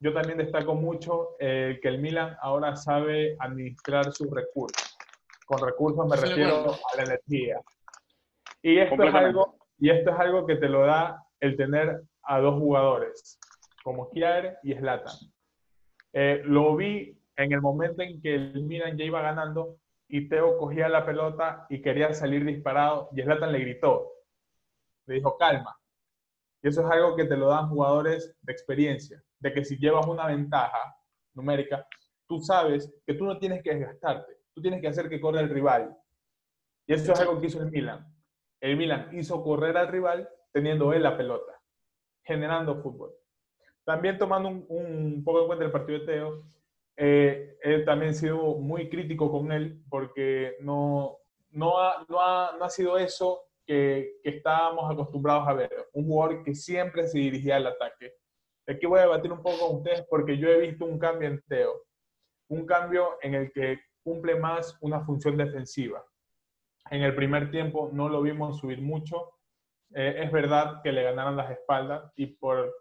[0.00, 4.96] yo también destaco mucho eh, que el Milan ahora sabe administrar sus recursos.
[5.44, 7.60] Con recursos me refiero a la energía.
[8.62, 12.40] Y esto, es algo, y esto es algo que te lo da el tener a
[12.40, 13.38] dos jugadores,
[13.82, 15.14] como Kier y Zlatan.
[16.12, 19.76] Eh, lo vi en el momento en que el Milan ya iba ganando
[20.08, 24.10] y Teo cogía la pelota y quería salir disparado y Zlatan le gritó,
[25.06, 25.78] le dijo calma.
[26.60, 30.06] Y eso es algo que te lo dan jugadores de experiencia, de que si llevas
[30.06, 30.96] una ventaja
[31.34, 31.86] numérica,
[32.26, 35.50] tú sabes que tú no tienes que desgastarte, tú tienes que hacer que corra el
[35.50, 35.96] rival.
[36.86, 38.17] Y eso es algo que hizo el Milan.
[38.60, 41.60] El Milan hizo correr al rival teniendo él la pelota,
[42.24, 43.12] generando fútbol.
[43.84, 46.42] También tomando un, poco en cuenta el partido de Teo,
[46.96, 51.18] eh, él también ha sido muy crítico con él porque no,
[51.50, 55.70] no, ha, no, ha, no ha sido eso que, que, estábamos acostumbrados a ver.
[55.92, 58.14] Un jugador que siempre se dirigía al ataque.
[58.66, 61.42] Aquí voy a debatir un poco con ustedes porque yo he visto un cambio en
[61.48, 61.84] Teo.
[62.48, 66.04] Un cambio en el que cumple más una función defensiva.
[66.90, 69.34] En el primer tiempo no lo vimos subir mucho.
[69.94, 72.74] Eh, es verdad que le ganaron las espaldas y por,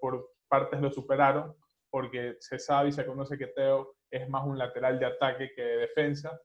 [0.48, 1.56] partes lo superaron,
[1.90, 5.62] porque se sabe y se conoce que Teo es más un lateral de ataque que
[5.62, 6.40] de defensa,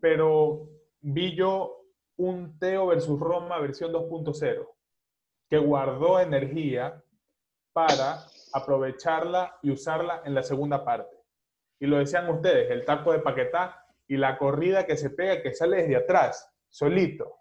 [0.00, 0.68] pero
[1.00, 1.80] vi yo
[2.16, 4.68] un Teo versus Roma versión 2.0,
[5.50, 7.02] que guardó energía
[7.72, 11.16] para aprovecharla y usarla en la segunda parte.
[11.80, 15.52] Y lo decían ustedes, el taco de Paquetá y la corrida que se pega, que
[15.52, 17.36] sale desde atrás, solito.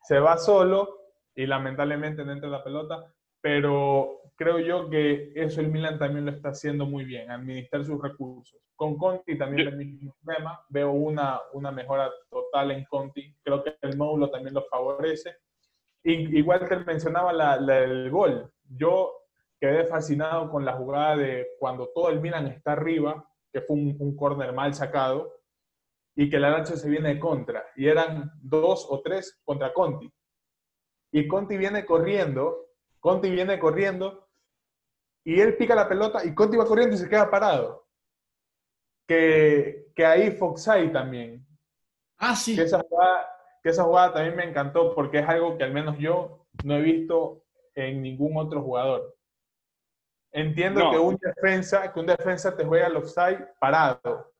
[0.00, 1.00] Se va solo
[1.34, 3.04] y lamentablemente no entra la pelota,
[3.42, 8.00] pero creo yo que eso el Milan también lo está haciendo muy bien, administrar sus
[8.00, 8.58] recursos.
[8.74, 13.76] Con Conti también el mismo problema, veo una, una mejora total en Conti, creo que
[13.82, 15.36] el módulo también lo favorece.
[16.02, 19.12] Y, igual te mencionaba la, el gol, yo
[19.60, 23.96] quedé fascinado con la jugada de cuando todo el Milan está arriba, que fue un,
[23.98, 25.43] un córner mal sacado,
[26.16, 30.12] y que la Lazio se viene de contra, y eran dos o tres contra Conti.
[31.12, 34.28] Y Conti viene corriendo, Conti viene corriendo,
[35.24, 37.88] y él pica la pelota y Conti va corriendo y se queda parado.
[39.06, 41.46] Que, que ahí Foxay también.
[42.18, 42.54] Ah, sí.
[42.54, 43.28] Que esa, jugada,
[43.62, 46.82] que esa jugada también me encantó porque es algo que al menos yo no he
[46.82, 49.16] visto en ningún otro jugador.
[50.30, 54.33] Entiendo que, un defensa, que un defensa te juega al offside parado,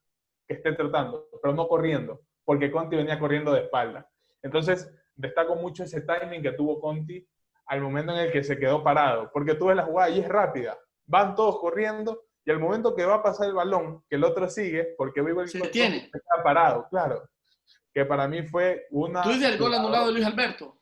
[0.47, 4.09] que esté tratando, pero no corriendo, porque Conti venía corriendo de espalda.
[4.43, 7.27] Entonces, destaco mucho ese timing que tuvo Conti
[7.67, 10.29] al momento en el que se quedó parado, porque tú ves la jugada y es
[10.29, 14.25] rápida, van todos corriendo y al momento que va a pasar el balón, que el
[14.25, 16.11] otro sigue, porque vivo el se tiene.
[16.13, 17.29] está parado, claro.
[17.93, 19.23] Que para mí fue una.
[19.23, 20.79] ¿Tú dices el gol anulado de Luis Alberto?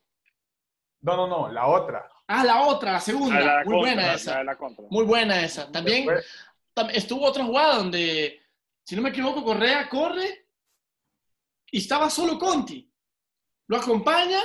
[1.02, 2.08] No, no, no, la otra.
[2.26, 3.62] Ah, la otra, la segunda.
[3.64, 4.42] Muy buena esa.
[4.90, 5.70] Muy buena esa.
[5.70, 6.08] También
[6.94, 8.40] estuvo otra jugada donde,
[8.84, 10.48] si no me equivoco, Correa corre
[11.70, 12.90] y estaba solo Conti.
[13.68, 14.40] Lo acompaña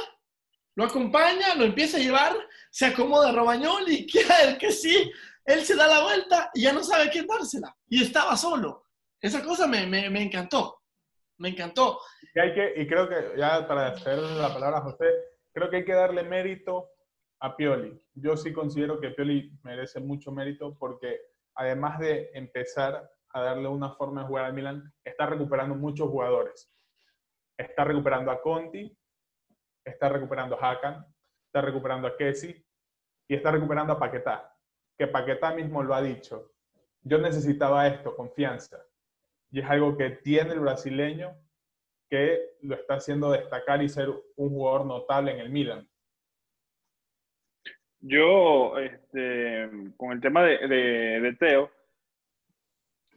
[0.77, 2.33] lo acompaña, lo empieza a llevar,
[2.69, 5.11] se acomoda Romagnoli y queda el que sí,
[5.43, 7.75] él se da la vuelta y ya no sabe quién dársela.
[7.89, 8.85] Y estaba solo.
[9.19, 10.83] Esa cosa me, me, me encantó.
[11.39, 11.99] Me encantó.
[12.35, 15.05] Y, hay que, y creo que, ya para hacer la palabra a José,
[15.51, 16.91] creo que hay que darle mérito
[17.39, 17.99] a Pioli.
[18.13, 21.21] Yo sí considero que Pioli merece mucho mérito porque
[21.55, 26.71] además de empezar a darle una forma de jugar al Milan, está recuperando muchos jugadores.
[27.57, 28.95] Está recuperando a Conti,
[29.83, 31.05] está recuperando a Hakan,
[31.45, 32.65] está recuperando a Kessie
[33.27, 34.55] y está recuperando a Paquetá,
[34.97, 36.51] que Paquetá mismo lo ha dicho.
[37.01, 38.83] Yo necesitaba esto, confianza.
[39.51, 41.35] Y es algo que tiene el brasileño
[42.09, 45.89] que lo está haciendo destacar y ser un jugador notable en el Milan.
[47.99, 51.71] Yo, este, con el tema de, de Teo,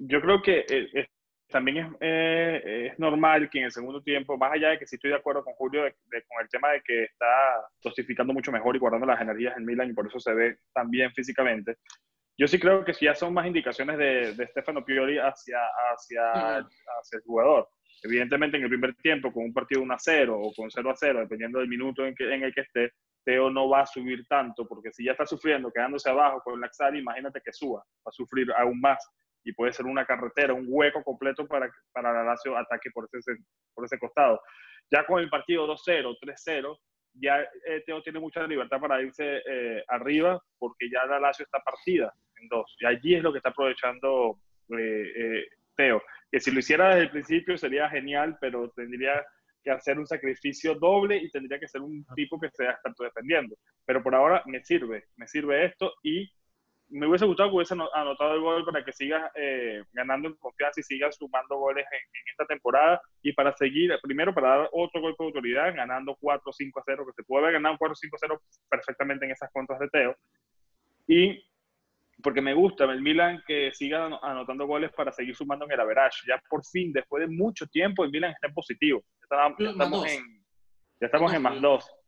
[0.00, 1.08] yo creo que eh,
[1.48, 4.96] también es, eh, es, normal que en el segundo tiempo, más allá de que sí
[4.96, 7.26] estoy de acuerdo con Julio con el tema de que está
[7.82, 10.90] dosificando mucho mejor y guardando las energías en Milan y por eso se ve tan
[10.90, 11.76] bien físicamente,
[12.38, 15.58] yo sí creo que sí ya son más indicaciones de, de Stefano Pioli hacia,
[15.92, 17.68] hacia, hacia el jugador.
[18.02, 20.96] Evidentemente en el primer tiempo, con un partido 1 a 0 o con 0 a
[20.96, 22.92] 0, dependiendo del minuto en, que, en el que esté,
[23.24, 27.00] Teo no va a subir tanto, porque si ya está sufriendo, quedándose abajo con Laxari,
[27.00, 29.06] imagínate que suba, va a sufrir aún más
[29.44, 33.36] y puede ser una carretera, un hueco completo para, para la Lazio ataque por ese,
[33.74, 34.40] por ese costado.
[34.90, 36.78] Ya con el partido 2-0, 3-0,
[37.14, 41.60] ya eh, Teo tiene mucha libertad para irse eh, arriba porque ya la Lazio está
[41.60, 42.76] partida en dos.
[42.80, 44.38] Y allí es lo que está aprovechando
[44.76, 46.02] eh, Teo.
[46.30, 49.24] Que si lo hiciera desde el principio sería genial, pero tendría
[49.62, 53.56] que hacer un sacrificio doble y tendría que ser un tipo que sea experto defendiendo.
[53.84, 56.30] Pero por ahora me sirve, me sirve esto y
[56.90, 60.80] me hubiese gustado que hubiese anotado el gol para que siga eh, ganando en confianza
[60.80, 62.00] y siga sumando goles en,
[62.30, 66.40] esta temporada y para seguir, primero para dar otro golpe de autoridad, ganando 4-5
[66.76, 69.88] a 0, que se puede haber ganado 4-5 a 0 perfectamente en esas contras de
[69.88, 70.16] Teo.
[71.06, 71.44] Y
[72.22, 76.26] porque me gusta el Milan que siga anotando goles para seguir sumando en el average.
[76.26, 79.02] Ya por fin, después de mucho tiempo, el Milan está en positivo.
[79.30, 80.44] Ya, estamos, en,
[81.00, 81.99] ya estamos en más dos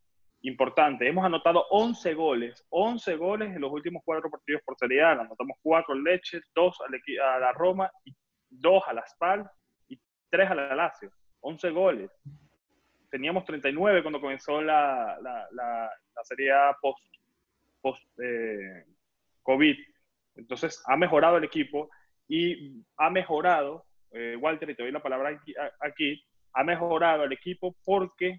[0.43, 1.09] importante.
[1.09, 5.13] Hemos anotado 11 goles, 11 goles en los últimos cuatro partidos por Serie A.
[5.13, 6.79] Anotamos 4 al Leche, 2
[7.23, 8.15] a la Roma, y
[8.51, 9.51] 2 a la Spal
[9.89, 9.99] y
[10.31, 11.11] 3 a la Lazio.
[11.41, 12.11] 11 goles.
[13.11, 15.91] Teníamos 39 cuando comenzó la, la, la,
[16.25, 17.05] Serie A post,
[17.81, 18.85] post eh,
[19.43, 19.77] COVID.
[20.37, 21.91] Entonces ha mejorado el equipo
[22.29, 25.39] y ha mejorado, eh, Walter, y te doy la palabra
[25.81, 26.25] aquí,
[26.55, 28.39] ha mejorado el equipo porque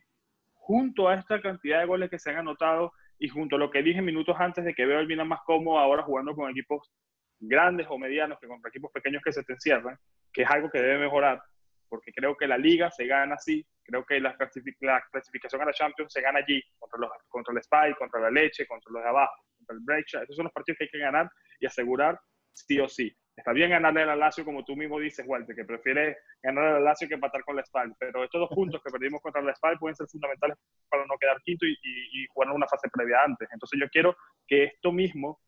[0.65, 3.83] junto a esta cantidad de goles que se han anotado y junto a lo que
[3.83, 6.89] dije minutos antes de que veo el Milan más cómodo ahora jugando con equipos
[7.37, 9.97] grandes o medianos que contra equipos pequeños que se te encierran,
[10.31, 11.41] que es algo que debe mejorar,
[11.89, 16.13] porque creo que la liga se gana así, creo que la, clasificación a la Champions
[16.13, 19.43] se gana allí, contra, los, contra el Spy, contra la Leche, contra los de abajo,
[19.57, 22.17] contra el Brecha, esos son los partidos que hay que ganar y asegurar
[22.53, 23.13] sí o sí.
[23.35, 27.07] Está bien ganarle al Lazio, como tú mismo dices, Walter, que prefiere ganar al Lazio
[27.07, 27.95] que empatar con la Spal.
[27.97, 31.41] Pero estos dos puntos que perdimos contra la Spal pueden ser fundamentales para no quedar
[31.41, 33.49] quinto y, y, jugar en una fase previa antes.
[33.51, 34.15] Entonces yo quiero
[34.47, 35.39] que esto mismo,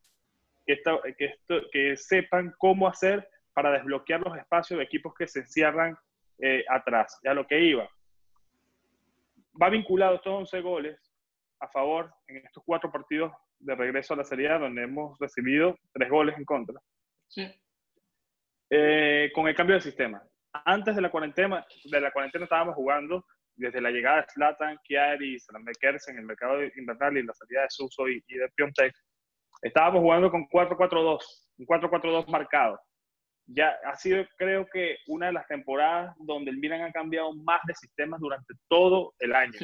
[0.65, 5.27] que, esto, que, esto, que sepan cómo hacer para desbloquear los espacios de equipos que
[5.27, 5.95] se encierran
[6.39, 7.19] eh, atrás.
[7.23, 7.87] Ya lo que iba.
[9.61, 11.13] Va vinculado estos 11 goles
[11.59, 15.77] a favor en estos cuatro partidos de regreso a la Serie A, donde hemos recibido
[15.93, 16.79] tres goles en contra.
[17.27, 17.47] Sí.
[18.69, 20.23] Eh, con el cambio de sistema.
[20.65, 23.25] Antes de la cuarentena, de la cuarentena estábamos jugando
[23.55, 27.61] desde la llegada de Zlatan, Chiari y Salamekers en el mercado invernal y la salida
[27.61, 28.93] de Suso y, de Piontek.
[29.61, 31.19] Estábamos jugando con 4-4-2,
[31.59, 32.79] un 4-4-2 marcado.
[33.47, 37.61] Ya ha sido, creo que, una de las temporadas donde el Milan ha cambiado más
[37.67, 39.59] de sistemas durante todo el año.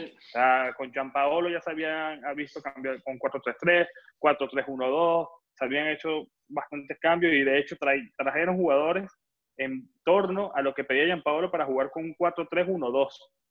[0.77, 3.87] con Gianpaolo ya se habían ha visto cambiar con 4-3-3,
[4.19, 5.27] 4-3-1-2,
[5.61, 7.75] se habían hecho bastantes cambios y de hecho
[8.17, 9.11] trajeron jugadores
[9.57, 13.09] en torno a lo que pedía Gianpaolo para jugar con un 4-3-1-2,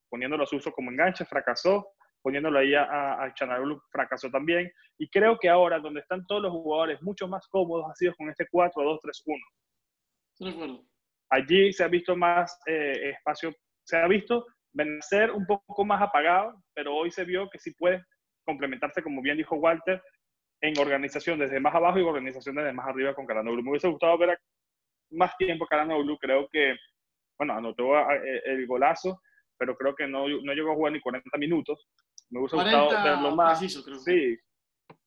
[0.09, 3.33] poniéndolo a uso como enganche, fracasó, poniéndolo ahí a, a
[3.93, 4.73] fracasó también.
[4.99, 8.29] Y creo que ahora, donde están todos los jugadores mucho más cómodos, ha sido con
[8.29, 9.39] este 4-2-3-1.
[11.31, 16.61] Allí se ha visto más eh, espacio, se ha visto vencer un poco más apagado,
[16.75, 18.05] pero hoy se vio que sí puede
[18.45, 20.03] complementarse, como bien dijo Walter,
[20.61, 23.63] en organización desde más abajo y organización desde más arriba con Caranoglu.
[23.63, 24.39] Me hubiese gustado ver
[25.11, 26.77] más tiempo Caranoglu, creo que,
[27.39, 27.93] bueno, anotó
[28.45, 29.21] el golazo,
[29.59, 31.89] pero creo que no, no llegó a jugar ni 40 minutos.
[32.31, 33.59] Me hubiese gustado verlo más.
[33.59, 34.39] Sí,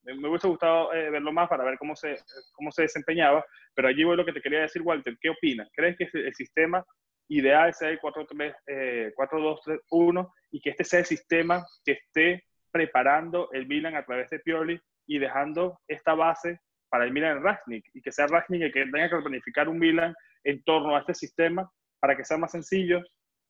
[0.04, 2.18] me hubiese gustado eh, verlo más para ver cómo se,
[2.54, 5.70] cómo se desempeñaba, pero allí voy lo que te quería decir, Walter, ¿qué opinas?
[5.74, 6.86] ¿Crees que el sistema
[7.30, 13.66] ideal sea el 4-2-3-1 eh, y que este sea el sistema que esté preparando el
[13.68, 18.12] Milan a través de Pioli y dejando esta base para el Milan Ragnick y que
[18.12, 20.14] sea Ragnick el que tenga que planificar un Milan
[20.44, 23.02] en torno a este sistema para que sea más sencillo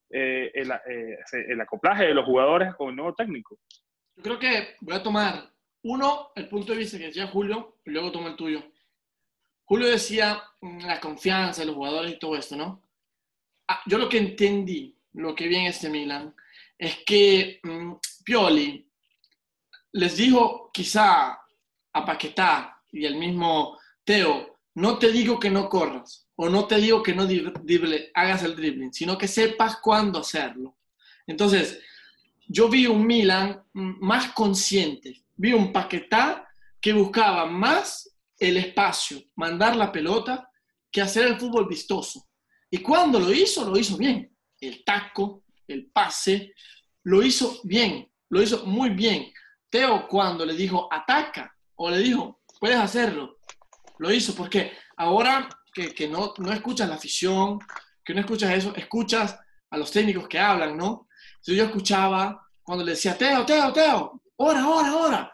[0.09, 1.17] eh, el, eh,
[1.49, 3.57] el, acoplaje de los jugadores con el nuevo técnico.
[4.15, 7.91] Yo creo que voy a tomar uno, el punto de vista que decía Julio, y
[7.91, 8.63] luego tomo el tuyo.
[9.65, 12.83] Julio decía mm, la confianza de los jugadores y todo esto, ¿no?
[13.67, 16.35] Ah, yo lo que entendí, lo que vi en este Milan,
[16.77, 18.87] es que mm, Pioli
[19.93, 21.39] les dijo quizá
[21.93, 26.77] a Paquetá y el mismo Teo, no te digo que no corras o no te
[26.77, 27.27] digo que no
[28.15, 30.77] hagas el dribbling, sino que sepas cuándo hacerlo.
[31.27, 31.79] Entonces,
[32.47, 36.47] yo vi un Milan más consciente, vi un Paquetá
[36.81, 40.49] que buscaba más el espacio, mandar la pelota,
[40.91, 42.27] que hacer el fútbol vistoso.
[42.69, 44.35] Y cuando lo hizo, lo hizo bien.
[44.59, 46.53] El taco, el pase,
[47.03, 49.31] lo hizo bien, lo hizo muy bien.
[49.69, 53.39] Teo cuando le dijo ataca o le dijo puedes hacerlo,
[53.97, 57.59] lo hizo porque ahora que, no, no escuchas la afición,
[58.03, 59.37] que no escuchas eso, escuchas
[59.69, 61.09] a los técnicos que hablan, ¿no?
[61.31, 65.33] Entonces yo escuchaba cuando le decía, Teo, Teo, Teo, hora, hora, hora,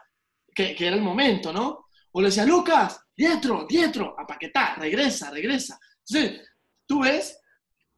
[0.52, 1.86] que, que era el momento, ¿no?
[2.12, 5.78] O le decía, Lucas, dietro, dietro, a paquetar, regresa, regresa.
[6.08, 6.48] Entonces,
[6.86, 7.38] tú ves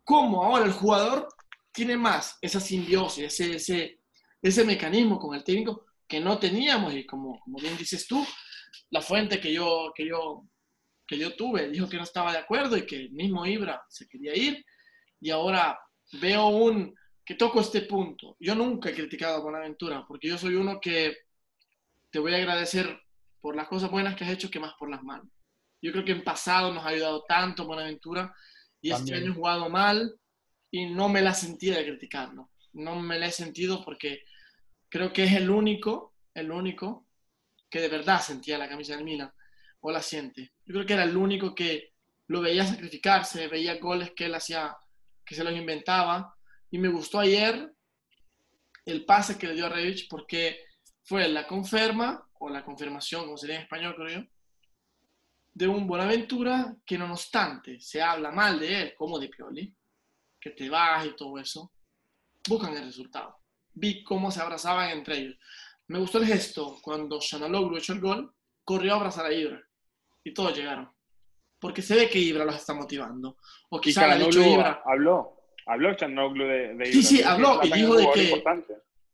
[0.04, 1.28] cómo ahora el jugador
[1.72, 4.00] tiene más esa simbiosis, ese, ese,
[4.42, 8.22] ese mecanismo con el técnico que no teníamos y como, como bien dices tú,
[8.90, 10.46] la fuente que yo, que, yo,
[11.06, 14.06] que yo tuve dijo que no estaba de acuerdo y que el mismo Ibra se
[14.06, 14.62] quería ir
[15.22, 15.80] y ahora
[16.20, 16.94] veo un
[17.24, 18.36] que toco este punto.
[18.38, 21.16] Yo nunca he criticado a Buenaventura porque yo soy uno que
[22.10, 23.00] te voy a agradecer
[23.40, 25.26] por las cosas buenas que has hecho que más por las malas.
[25.80, 28.34] Yo creo que en pasado nos ha ayudado tanto Buenaventura
[28.82, 30.14] y este año he jugado mal
[30.70, 32.50] y no me la sentí de criticarlo.
[32.74, 34.24] No me la he sentido porque
[34.92, 37.06] creo que es el único, el único
[37.70, 39.32] que de verdad sentía la camisa del Milan
[39.80, 40.52] o la siente.
[40.66, 41.94] Yo creo que era el único que
[42.26, 44.76] lo veía sacrificarse, veía goles que él hacía,
[45.24, 46.36] que se los inventaba.
[46.70, 47.72] Y me gustó ayer
[48.84, 50.58] el pase que le dio a Revich porque
[51.04, 54.26] fue la confirma, o la confirmación, como sería en español, creo yo,
[55.54, 59.74] de un Buenaventura que no obstante se habla mal de él, como de Pioli,
[60.38, 61.72] que te vas y todo eso,
[62.46, 63.41] buscan el resultado.
[63.74, 65.36] Vi cómo se abrazaban entre ellos.
[65.88, 69.62] Me gustó el gesto cuando Shanaloglu echó el gol, corrió a abrazar a Ibra
[70.24, 70.90] y todos llegaron.
[71.58, 73.36] Porque se ve que Ibra los está motivando.
[73.70, 74.82] O quizá Ibra.
[74.84, 76.92] Habló, habló Shanaloglu de, de, Ibra.
[76.92, 78.44] Sí, sí, habló y dijo de que,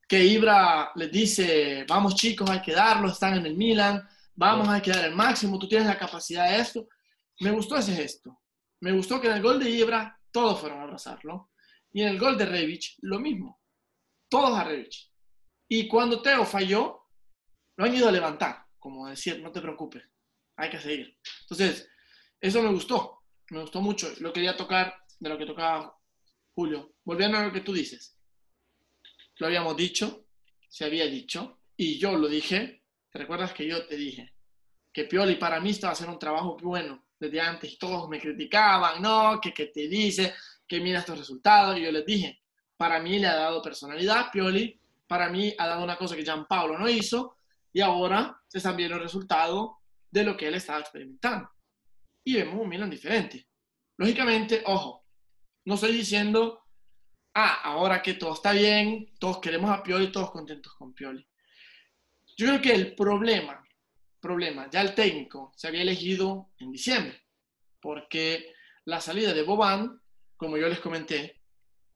[0.08, 4.80] que Ibra les dice, vamos chicos, hay que darlo, están en el Milan, vamos, hay
[4.80, 6.88] que dar el máximo, tú tienes la capacidad de esto.
[7.40, 8.40] Me gustó ese gesto.
[8.80, 11.50] Me gustó que en el gol de Ibra todos fueron a abrazarlo.
[11.92, 13.60] Y en el gol de Revich, lo mismo.
[14.28, 15.10] Todos a Revich.
[15.68, 17.08] Y cuando Teo falló,
[17.76, 20.02] lo han ido a levantar, como decir, no te preocupes,
[20.56, 21.18] hay que seguir.
[21.42, 21.88] Entonces,
[22.40, 24.12] eso me gustó, me gustó mucho.
[24.20, 25.96] Lo quería tocar de lo que tocaba
[26.54, 26.94] Julio.
[27.04, 28.16] Volviendo a lo que tú dices.
[29.36, 30.26] Lo habíamos dicho,
[30.68, 32.82] se había dicho, y yo lo dije.
[33.10, 34.34] ¿Te recuerdas que yo te dije
[34.92, 37.78] que Pioli para mí estaba haciendo un trabajo bueno desde antes?
[37.78, 40.34] Todos me criticaban, no, que, que te dice,
[40.66, 41.78] que mira estos resultados.
[41.78, 42.42] Y yo les dije,
[42.78, 46.78] para mí le ha dado personalidad Pioli para mí ha dado una cosa que Gianpaolo
[46.78, 47.38] no hizo
[47.72, 49.78] y ahora se están viendo el resultado
[50.10, 51.50] de lo que él estaba experimentando.
[52.22, 53.48] Y vemos un Milan diferente.
[53.96, 55.04] Lógicamente, ojo,
[55.64, 56.62] no estoy diciendo,
[57.34, 61.26] ah, ahora que todo está bien, todos queremos a Pioli, todos contentos con Pioli.
[62.36, 63.66] Yo creo que el problema,
[64.20, 67.24] problema, ya el técnico se había elegido en diciembre,
[67.80, 68.52] porque
[68.84, 70.00] la salida de Boban,
[70.36, 71.37] como yo les comenté,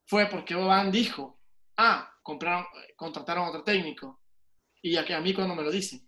[0.07, 1.39] fue porque Boban dijo,
[1.77, 4.21] ah, compraron, contrataron a otro técnico.
[4.83, 6.07] Y a, a mí cuando me lo dicen.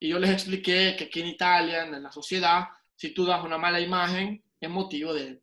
[0.00, 3.58] Y yo les expliqué que aquí en Italia, en la sociedad, si tú das una
[3.58, 5.40] mala imagen, es motivo de,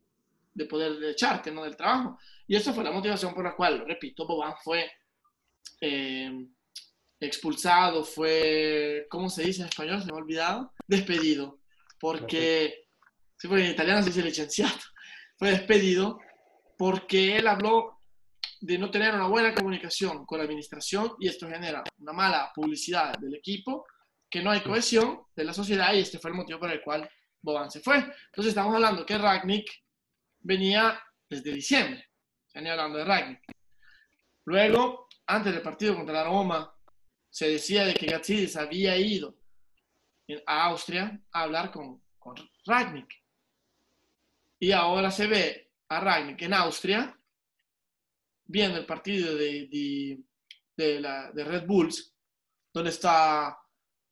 [0.54, 1.64] de poder echarte ¿no?
[1.64, 2.18] del trabajo.
[2.46, 4.90] Y esa fue la motivación por la cual, repito, Boban fue
[5.80, 6.46] eh,
[7.20, 10.00] expulsado, fue, ¿cómo se dice en español?
[10.00, 10.72] Se me ha olvidado.
[10.86, 11.58] Despedido.
[11.98, 12.88] Porque,
[13.36, 14.76] sí, porque en italiano se dice licenciado.
[15.38, 16.18] Fue despedido
[16.76, 17.98] porque él habló
[18.60, 23.16] de no tener una buena comunicación con la administración y esto genera una mala publicidad
[23.18, 23.86] del equipo,
[24.28, 27.08] que no hay cohesión de la sociedad y este fue el motivo por el cual
[27.40, 27.96] Boban se fue.
[27.96, 29.70] Entonces estamos hablando que Ragnick
[30.40, 32.08] venía desde diciembre,
[32.54, 33.42] venía hablando de Ragnick.
[34.44, 36.72] Luego, antes del partido contra la Roma,
[37.28, 39.36] se decía de que Gazzidis había ido
[40.46, 43.12] a Austria a hablar con, con Ragnick.
[44.58, 47.18] Y ahora se ve a Ragnick en Austria
[48.44, 50.20] viendo el partido de, de,
[50.76, 52.14] de, la, de Red Bulls,
[52.72, 53.58] donde está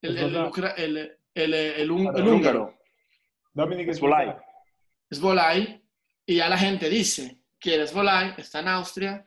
[0.03, 0.37] el, el,
[0.77, 2.79] el, el, el húngaro.
[3.53, 4.37] Dominic Svolai.
[5.11, 5.81] Svolai.
[6.27, 9.25] Y ya la gente dice que el Svolai está en Austria.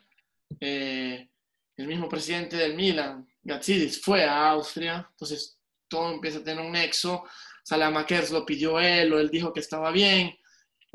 [0.60, 1.30] Eh,
[1.78, 5.08] el mismo presidente del Milan, Gazzidis, fue a Austria.
[5.12, 7.24] Entonces todo empieza a tener un nexo.
[7.64, 10.38] Salamakers lo pidió él, o él dijo que estaba bien.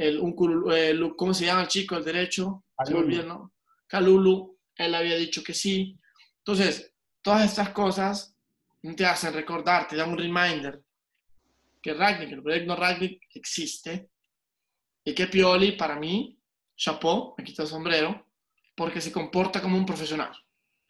[0.02, 0.34] El, un,
[1.16, 2.64] ¿Cómo se llama el chico, el derecho?
[2.84, 3.52] Se me olvidó, ¿no?
[3.86, 5.96] Calulu, él había dicho que sí.
[6.38, 6.92] Entonces,
[7.22, 8.36] todas estas cosas
[8.96, 10.82] te hacen recordar, te dan un reminder
[11.80, 14.08] que Ragnick, el proyecto Ragnick existe
[15.04, 16.36] y que Pioli, para mí,
[16.76, 18.26] chapeau, me quita el sombrero,
[18.74, 20.32] porque se comporta como un profesional.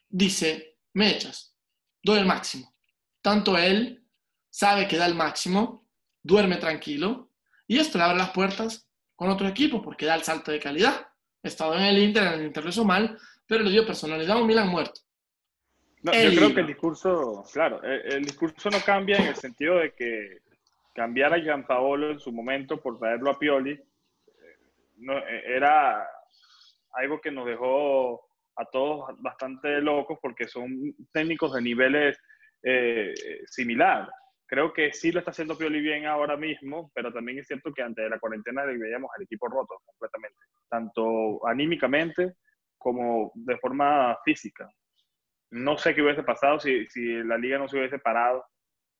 [0.09, 1.55] Dice, me echas,
[2.01, 2.75] doy el máximo.
[3.21, 4.03] Tanto él
[4.49, 5.87] sabe que da el máximo,
[6.23, 7.31] duerme tranquilo
[7.67, 11.07] y esto le abre las puertas con otro equipo porque da el salto de calidad
[11.43, 14.41] estado en el Inter, en el Inter lo hizo mal, pero le dio personalidad a
[14.41, 15.01] un Milan muerto.
[16.01, 20.39] yo creo que el discurso, claro, el, discurso no cambia en el sentido de que
[20.93, 23.81] cambiar a Gianpaolo en su momento por traerlo a Pioli, eh,
[24.97, 26.07] no, eh, era,
[26.93, 32.17] algo que nos dejó a todos bastante locos porque son técnicos de niveles
[32.61, 33.13] eh,
[33.47, 34.13] similares.
[34.45, 37.81] Creo que sí lo está haciendo Pioli bien ahora mismo, pero también es cierto que
[37.81, 40.37] antes de la cuarentena le veíamos al equipo roto completamente,
[40.69, 42.33] tanto anímicamente
[42.77, 44.69] como de forma física.
[45.51, 48.45] No sé qué hubiese pasado si, si la liga no se hubiese parado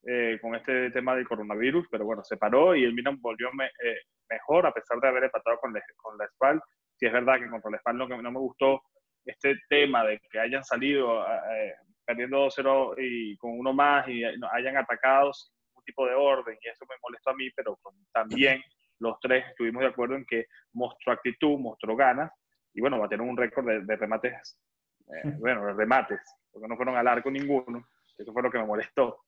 [0.05, 3.97] eh, con este tema del coronavirus, pero bueno, se paró y el Milan volvió eh,
[4.29, 6.61] mejor a pesar de haber empatado con, con la Spal.
[6.95, 8.81] Si es verdad que contra la Spal no, no me gustó
[9.25, 11.73] este tema de que hayan salido eh,
[12.05, 16.67] perdiendo 2-0 y con uno más y hayan atacado sin ningún tipo de orden y
[16.67, 17.79] eso me molestó a mí, pero
[18.11, 18.61] también
[18.99, 22.31] los tres estuvimos de acuerdo en que mostró actitud, mostró ganas
[22.73, 24.59] y bueno, va a tener un récord de, remates,
[25.07, 26.19] eh, bueno, de remates,
[26.51, 27.87] porque no fueron al arco ninguno,
[28.17, 29.23] eso fue lo que me molestó.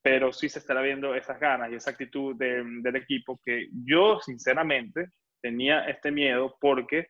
[0.00, 5.08] Pero sí se estará viendo esas ganas y esa actitud del equipo que yo, sinceramente,
[5.40, 7.08] tenía este miedo porque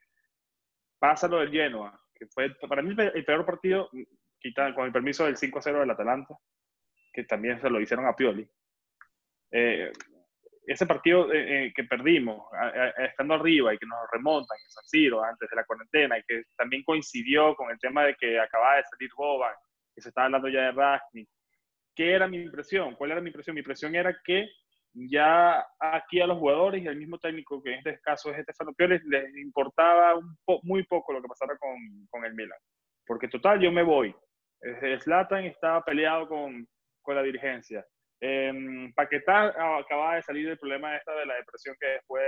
[0.98, 3.90] pasa lo del Genoa, que fue para mí el peor partido,
[4.74, 6.34] con el permiso del 5-0 del Atalanta,
[7.12, 8.48] que también se lo hicieron a Pioli.
[9.50, 9.90] Eh,
[10.66, 12.46] ese partido eh, eh, que perdimos,
[12.98, 16.42] estando arriba y que nos remontan en San Siro antes de la cuarentena y que
[16.56, 19.54] también coincidió con el tema de que acababa de salir Boban,
[19.94, 21.26] que se estaba hablando ya de Raskin.
[21.94, 22.94] ¿Qué era mi impresión?
[22.96, 23.54] ¿Cuál era mi impresión?
[23.54, 24.46] Mi impresión era que
[24.92, 28.72] ya aquí a los jugadores y al mismo técnico, que en este caso es Estefano
[28.74, 31.76] Pioli, les importaba un muy poco lo que pasara con,
[32.10, 32.58] con el Milan.
[33.06, 34.14] Porque total, yo me voy.
[35.02, 36.66] Zlatan estaba peleado con,
[37.02, 37.84] con la dirigencia.
[38.20, 39.48] Eh, Paquetá
[39.78, 42.24] acababa de salir del problema esta de la depresión que después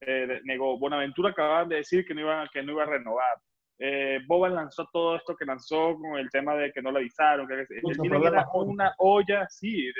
[0.00, 0.78] eh, negó.
[0.78, 3.38] Buenaventura acababa de decir que no iba, que no iba a renovar.
[3.78, 7.48] Eh, Boban lanzó todo esto que lanzó con el tema de que no le avisaron.
[7.48, 9.90] Que, era una olla, sí.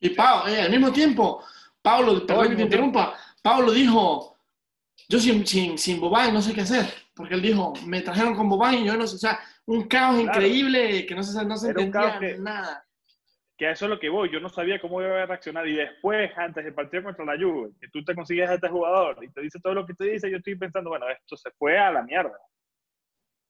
[0.00, 1.44] y Pablo, eh, al mismo tiempo,
[1.82, 4.36] Pablo, perdón que te interrumpa, Pablo dijo,
[5.08, 8.48] yo sin, sin, sin Boban no sé qué hacer, porque él dijo, me trajeron con
[8.48, 11.68] Boban y yo no sé, o sea, un caos increíble que no se, no se
[11.68, 12.84] entendía nada
[13.60, 14.30] que a eso es lo que voy.
[14.32, 15.68] Yo no sabía cómo iba a reaccionar.
[15.68, 19.22] Y después, antes del partido contra la Juve, que tú te consigues a este jugador
[19.22, 21.78] y te dice todo lo que te dice, yo estoy pensando, bueno, esto se fue
[21.78, 22.38] a la mierda.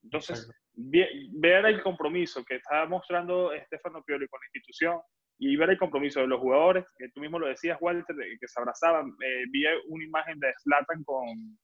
[0.03, 4.99] Entonces, ver el compromiso que estaba mostrando Estefano Pioli con la institución
[5.39, 8.59] y ver el compromiso de los jugadores, que tú mismo lo decías, Walter, que se
[8.59, 9.15] abrazaban.
[9.23, 11.57] Eh, vi una imagen de Slatan con,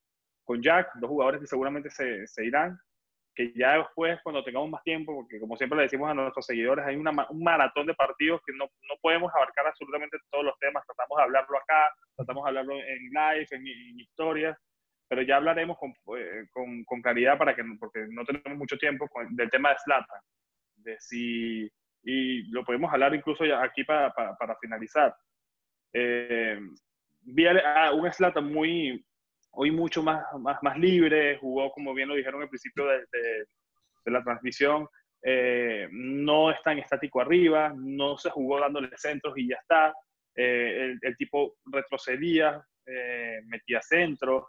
[0.46, 2.80] con Jack, dos jugadores que seguramente se, se irán
[3.38, 6.84] que ya después, cuando tengamos más tiempo, porque como siempre le decimos a nuestros seguidores,
[6.84, 10.84] hay una, un maratón de partidos que no, no, podemos abarcar absolutamente todos los temas,
[10.88, 14.58] tratamos de hablarlo acá, tratamos de hablarlo en live, en, historias,
[15.08, 19.08] pero ya hablaremos con, eh, con, con, claridad para que, porque no tenemos mucho tiempo
[19.30, 20.22] del tema de Slatan,
[20.78, 21.72] de si,
[22.02, 25.16] y lo podemos hablar incluso ya aquí para, para, finalizar.
[25.94, 26.60] Eh,
[27.22, 29.06] vi a, un Slatan muy,
[29.52, 34.12] hoy mucho más, más, más libre, jugó como bien lo dijeron al principio de, de,
[34.12, 34.88] la transmisión,
[35.22, 39.94] eh, no es tan estático arriba, no se jugó dándole centros y ya está,
[40.36, 44.46] eh, el, tipo retrocedía, eh, metía centros,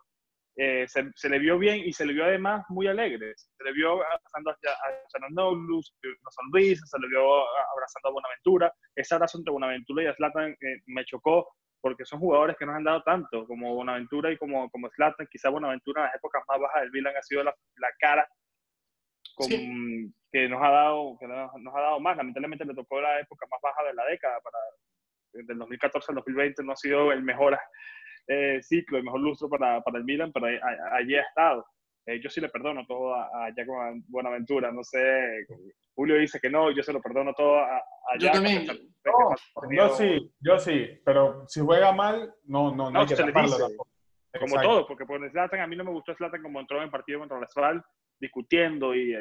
[0.54, 3.92] se, se, le vio bien y se le vio además muy alegre, se le vio
[3.92, 10.02] abrazando a, a una sonrisa, se le vio abrazando a Buenaventura, ese abrazo entre Buenaventura
[10.02, 11.48] y Zlatan me chocó
[11.80, 15.28] porque son jugadores que nos han dado tanto, como Bonaventura y como, como Zlatan.
[15.30, 18.28] Quizá Bonaventura en las épocas más bajas del Milan ha sido la, la cara
[19.36, 22.16] que, nos ha dado, que nos ha dado más.
[22.16, 24.40] Lamentablemente le tocó la época más baja de la década.
[24.40, 24.58] Para,
[25.32, 27.58] desde el 2014 al 2020 no ha sido el mejor
[28.26, 30.46] eh, ciclo, el mejor lustro para, para el Milan, pero
[30.92, 31.64] allí ha estado.
[32.08, 33.52] Eh, yo sí le perdono todo a, a
[34.06, 34.72] Buenaventura.
[34.72, 35.46] No sé,
[35.94, 38.66] Julio dice que no, yo se lo perdono todo a, a Yo también.
[39.70, 43.56] yo sí, yo sí, pero si juega mal, no, no, no, hay que taparlo
[44.40, 46.90] Como todo, porque por Zlatan, a mí no me gustó Zlatan como entró en el
[46.90, 47.84] partido contra la Asfal,
[48.18, 49.12] discutiendo y,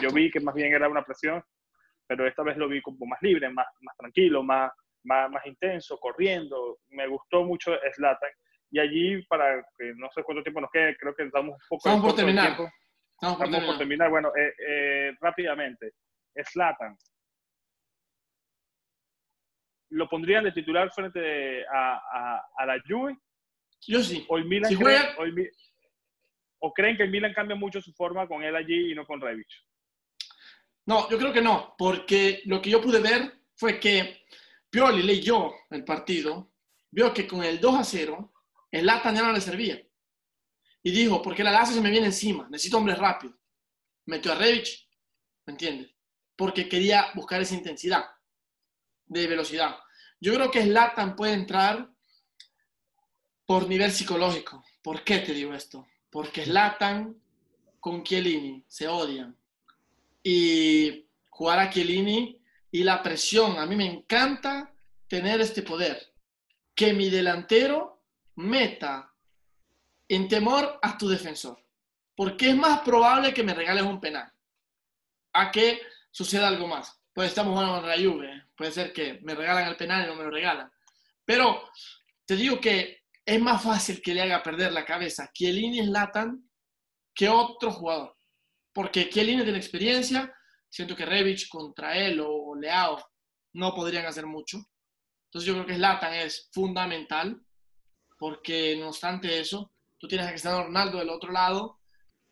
[0.00, 1.42] yo vi que más bien era una presión,
[2.06, 4.70] pero esta vez lo vi como más libre, más, más tranquilo, más,
[5.02, 6.78] más, más intenso, corriendo.
[6.90, 8.30] Me gustó mucho Zlatan
[8.70, 11.88] y allí, para que no sé cuánto tiempo nos quede, creo que estamos un poco...
[11.88, 12.56] Estamos por terminar.
[13.12, 14.10] Estamos, por, terminar.
[14.10, 15.94] Bueno, eh, eh, rápidamente,
[16.36, 16.96] Slatan.
[19.90, 23.16] ¿Lo pondrían de titular frente a, a, la Juve?
[23.86, 24.24] Yo sí.
[24.28, 25.50] ¿O, el Milan creen,
[26.58, 29.20] o, creen que el Milan cambia mucho su forma con él allí y no con
[29.20, 29.64] Revich?
[30.84, 34.24] No, yo creo que no, porque lo que yo pude ver fue que
[34.70, 36.52] Pioli leyó el partido,
[36.90, 38.32] vio que con el 2 a 0
[38.70, 39.82] el Latan ya no le servía.
[40.82, 43.36] Y dijo, porque la Lazio se me viene encima, necesito hombres rápidos.
[44.06, 44.88] Metió a Revich,
[45.46, 45.90] ¿me entiendes?
[46.36, 48.04] Porque quería buscar esa intensidad
[49.06, 49.76] de velocidad.
[50.20, 51.90] Yo creo que Latan puede entrar
[53.44, 54.64] por nivel psicológico.
[54.82, 55.86] ¿Por qué te digo esto?
[56.10, 57.20] Porque Latan
[57.80, 59.36] con Chiellini, se odian.
[60.22, 62.40] Y jugar a Chiellini
[62.70, 64.72] y la presión, a mí me encanta
[65.08, 66.12] tener este poder,
[66.74, 67.97] que mi delantero
[68.38, 69.12] meta
[70.08, 71.62] en temor a tu defensor,
[72.16, 74.32] porque es más probable que me regales un penal
[75.34, 75.80] a que
[76.10, 77.00] suceda algo más.
[77.12, 80.14] Pues estamos jugando con la Juve, puede ser que me regalan el penal y no
[80.14, 80.70] me lo regalan.
[81.24, 81.68] Pero
[82.24, 86.48] te digo que es más fácil que le haga perder la cabeza Chiellini Latan
[87.14, 88.16] que otro jugador.
[88.72, 90.32] Porque Chiellini tiene experiencia,
[90.70, 93.04] siento que Revich contra él o Leao
[93.54, 94.58] no podrían hacer mucho.
[95.24, 97.44] Entonces yo creo que Zlatan es fundamental
[98.18, 101.78] porque no obstante eso, tú tienes a Cristiano Ronaldo del otro lado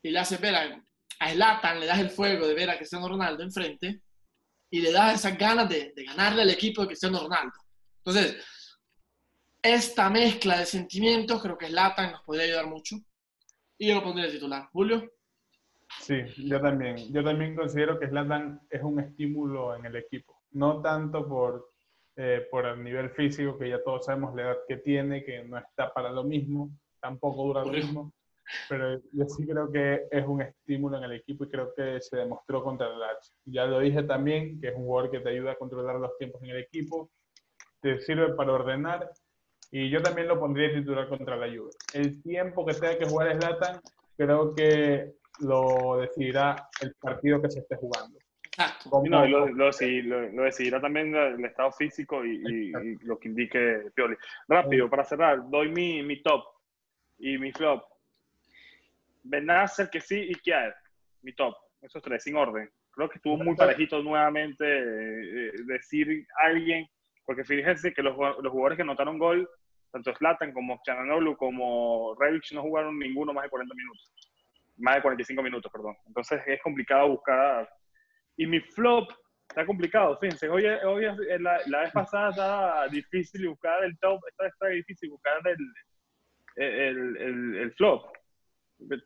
[0.03, 0.83] y le haces ver a,
[1.19, 4.01] a le das el fuego de ver a Cristiano Ronaldo enfrente
[4.69, 7.53] y le das esas ganas de, ganarle al equipo de Cristiano Ronaldo.
[7.97, 8.45] Entonces,
[9.61, 12.97] esta mezcla de sentimientos creo que Zlatan nos podría ayudar mucho
[13.77, 14.69] y yo lo pondría titular.
[14.71, 15.09] Julio.
[16.01, 16.97] Sí, yo también.
[17.13, 20.43] Yo también considero que Zlatan es un estímulo en el equipo.
[20.51, 21.73] No tanto por,
[22.17, 25.57] eh, por el nivel físico, que ya todos sabemos la edad que tiene, que no
[25.57, 28.11] está para lo mismo, tampoco dura lo mismo.
[28.69, 32.17] Pero yo sí creo que es un estímulo en el equipo y creo que se
[32.17, 33.35] demostró contra el Lazio.
[33.45, 36.41] Ya lo dije también, que es un jugador que te ayuda a controlar los tiempos
[36.41, 37.11] en el equipo,
[37.81, 39.11] te sirve para ordenar
[39.71, 41.71] y yo también lo pondría titular contra la Juve.
[41.93, 43.79] El tiempo que tenga que jugar Zlatan,
[44.15, 48.17] creo que lo decidirá el partido que se esté jugando.
[48.57, 49.03] Exacto.
[49.07, 53.91] No, lo, lo, lo, decidirá también el estado físico y, y, y, lo que indique
[53.93, 54.15] Pioli.
[54.47, 56.43] Rápido, para cerrar, doy mi, mi top
[57.19, 57.83] y mi flop.
[59.21, 60.73] Benacer, que sí, y Kiaer,
[61.21, 61.55] mi top.
[61.81, 62.67] Esos tres, sin orden.
[62.89, 66.87] Creo que estuvo muy parejito nuevamente eh, decir alguien,
[67.25, 69.47] porque fíjense que los, los jugadores que anotaron gol,
[69.91, 74.11] tanto Slatan como Chananoglu como Rebic no jugaron ninguno más de 40 minutos
[74.77, 75.95] más de 45 minutos, perdón.
[76.07, 77.69] Entonces es complicado buscar.
[78.37, 79.11] Y mi flop
[79.49, 80.47] está complicado, fíjense.
[80.49, 81.03] Hoy, hoy
[81.39, 86.63] la, la, vez pasada estaba difícil buscar el top, esta vez está difícil buscar el,
[86.63, 88.15] el, el, el flop.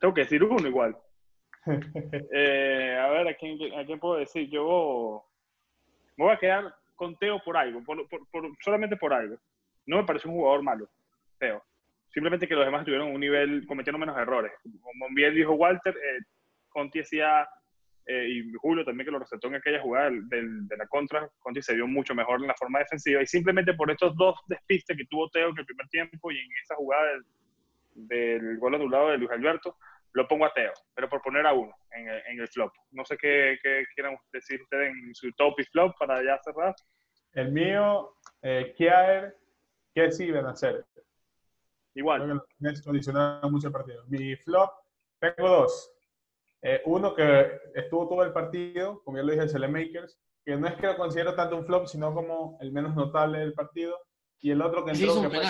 [0.00, 0.96] Tengo que decir uno igual.
[2.32, 4.48] eh, a ver, ¿a quién, ¿a quién, puedo decir?
[4.50, 5.24] Yo
[6.16, 9.38] me voy a quedar con Teo por algo, por, por, por, solamente por algo.
[9.86, 10.88] No me parece un jugador malo,
[11.38, 11.62] Teo
[12.12, 14.52] simplemente que los demás tuvieron un nivel, cometieron menos errores.
[14.82, 16.20] Como bien dijo Walter, eh,
[16.68, 17.48] Conti hacía,
[18.06, 21.62] eh, y Julio también que lo resaltó en aquella jugada del, de la contra, Conti
[21.62, 25.04] se vio mucho mejor en la forma defensiva y simplemente por estos dos despistes que
[25.06, 27.24] tuvo Teo en el primer tiempo y en esa jugada del,
[27.94, 29.76] del gol anulado de Luis Alberto,
[30.14, 32.72] lo pongo a Teo, pero por poner a uno en el, en el flop.
[32.90, 36.74] No sé qué, qué, quieran decir ustedes en su top y flop para ya cerrar.
[37.32, 39.36] El mío, eh, Kiaer,
[39.94, 40.84] ¿qué sí iban a hacer?
[41.94, 42.42] Igual.
[42.60, 44.04] Es condicionado mucho el partido.
[44.08, 44.70] Mi flop,
[45.18, 45.91] tengo dos.
[46.62, 50.66] Eh, uno que estuvo todo el partido, como ya lo dije, el Selemakers, que no
[50.66, 53.98] es que lo considero tanto un flop, sino como el menos notable del partido.
[54.40, 55.42] Y el otro que entró, que fue,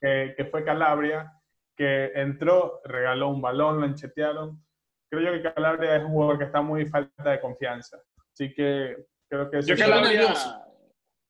[0.00, 1.32] que, que fue, Calabria,
[1.76, 4.64] que entró, regaló un balón, lo enchetearon.
[5.08, 7.98] Creo yo que Calabria es un jugador que está muy falta de confianza.
[8.32, 8.96] Así que
[9.28, 9.62] creo que...
[9.62, 10.34] Yo, Calabria,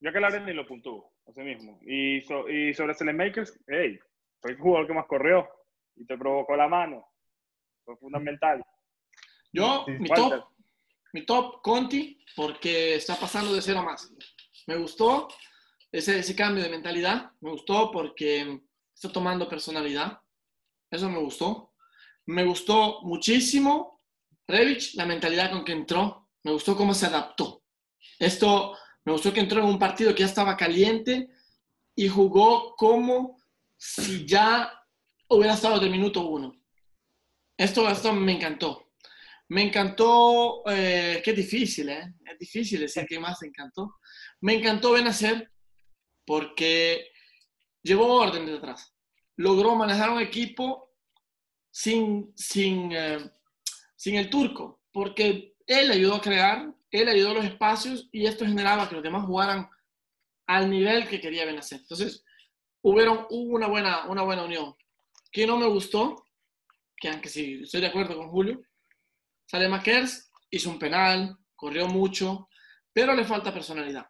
[0.01, 1.13] yo Calabria ni lo puntúo.
[1.27, 1.79] Así mismo.
[1.83, 3.99] Y, so, y sobre Makers, hey,
[4.41, 5.49] fue el jugador que más corrió
[5.97, 7.07] y te provocó la mano.
[7.87, 8.65] Fue fundamental.
[9.53, 10.45] Yo, mi top,
[11.13, 14.13] mi top, Conti, porque está pasando de cero a más.
[14.67, 15.29] Me gustó
[15.93, 17.31] ese, ese cambio de mentalidad.
[17.41, 18.61] Me gustó porque
[18.93, 20.21] está tomando personalidad.
[20.91, 21.73] Eso me gustó.
[22.27, 24.03] Me gustó muchísimo
[24.49, 26.29] Revich, la mentalidad con que entró.
[26.43, 27.63] Me gustó cómo se adaptó.
[28.19, 31.31] Esto me gustó que entró en un partido que ya estaba caliente
[31.95, 33.41] y jugó como
[33.77, 34.73] si ya
[35.29, 36.53] hubiera estado de minuto uno.
[37.57, 38.93] Esto, esto me encantó.
[39.49, 42.15] Me encantó, eh, qué difícil, ¿eh?
[42.25, 43.97] Es difícil decir qué más me encantó.
[44.41, 45.51] Me encantó Benacer
[46.27, 47.13] porque
[47.83, 48.93] llevó orden de atrás.
[49.37, 50.91] Logró manejar un equipo
[51.71, 53.31] sin, sin, eh,
[53.95, 58.45] sin el turco, porque él ayudó a crear, él ayudó a los espacios y esto
[58.45, 59.69] generaba que los demás jugaran
[60.47, 61.81] al nivel que quería Benacer.
[61.81, 62.25] Entonces,
[62.83, 64.75] hubieron, hubo una buena, una buena unión.
[65.31, 66.26] Que no me gustó,
[66.97, 68.63] que aunque sí estoy de acuerdo con Julio,
[69.47, 72.49] Sale Makers hizo un penal, corrió mucho,
[72.93, 74.07] pero le falta personalidad.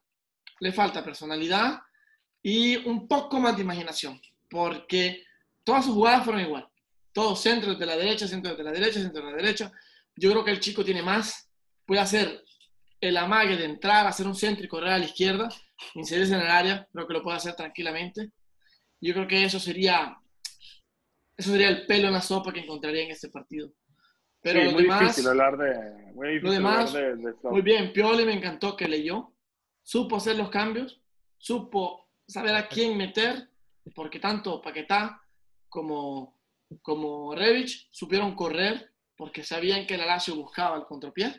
[0.60, 1.80] Le falta personalidad
[2.42, 5.24] y un poco más de imaginación, porque
[5.64, 6.68] todas sus jugadas fueron igual.
[7.12, 9.72] Todos centros de la derecha, centros de la derecha, centro de la derecha.
[10.14, 11.50] Yo creo que el chico tiene más,
[11.84, 12.44] puede hacer
[13.00, 15.48] el amague de entrar, hacer un centro y correr a la izquierda,
[15.94, 18.30] inserirse en el área, creo que lo puede hacer tranquilamente.
[19.00, 20.16] Yo creo que eso sería,
[21.36, 23.72] eso sería el pelo en la sopa que encontraría en este partido.
[24.40, 26.12] Pero sí, lo muy demás, difícil hablar de.
[26.14, 27.92] Muy difícil lo demás, hablar de, de muy bien.
[27.92, 29.32] Pioli me encantó que leyó,
[29.82, 31.00] supo hacer los cambios,
[31.36, 33.48] supo saber a quién meter,
[33.94, 35.22] porque tanto Paquetá
[35.68, 36.40] como,
[36.82, 41.34] como Revich supieron correr porque sabían que el Lazio buscaba el contrapié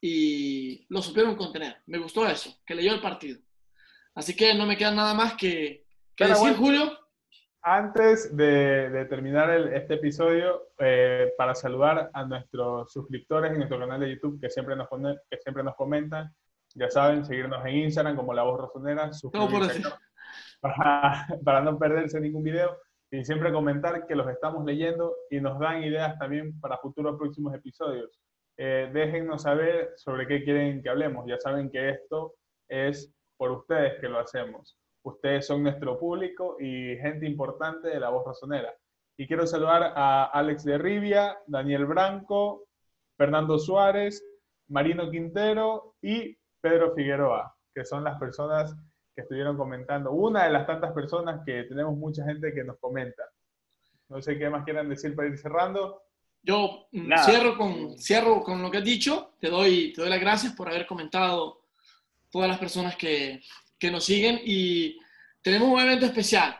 [0.00, 1.82] y lo supieron contener.
[1.86, 3.40] Me gustó eso, que leyó el partido.
[4.14, 5.86] Así que no me queda nada más que,
[6.16, 6.56] que decir, bueno.
[6.56, 6.98] Julio.
[7.62, 13.78] Antes de, de terminar el- este episodio, eh, para saludar a nuestros suscriptores en nuestro
[13.78, 16.32] canal de YouTube que siempre nos, pone- que siempre nos comentan,
[16.74, 19.82] ya saben, seguirnos en Instagram como La Voz Rosonera, suscribirse
[20.60, 22.76] para, para no perderse ningún video
[23.10, 27.54] y siempre comentar que los estamos leyendo y nos dan ideas también para futuros próximos
[27.54, 28.20] episodios.
[28.56, 31.24] Eh, déjennos saber sobre qué quieren que hablemos.
[31.26, 32.34] Ya saben que esto
[32.68, 34.76] es por ustedes que lo hacemos.
[35.08, 38.74] Ustedes son nuestro público y gente importante de la voz razonera.
[39.16, 42.66] Y quiero saludar a Alex de Rivia, Daniel Branco,
[43.16, 44.22] Fernando Suárez,
[44.68, 48.76] Marino Quintero y Pedro Figueroa, que son las personas
[49.14, 50.12] que estuvieron comentando.
[50.12, 53.24] Una de las tantas personas que tenemos mucha gente que nos comenta.
[54.08, 56.02] No sé qué más quieran decir para ir cerrando.
[56.42, 57.24] Yo mm, Nada.
[57.24, 59.32] cierro con, cierro con lo que has dicho.
[59.40, 61.62] Te doy, te doy las gracias por haber comentado
[62.30, 63.40] todas las personas que,
[63.78, 64.40] que nos siguen.
[64.44, 64.98] Y
[65.42, 66.58] tenemos un evento especial.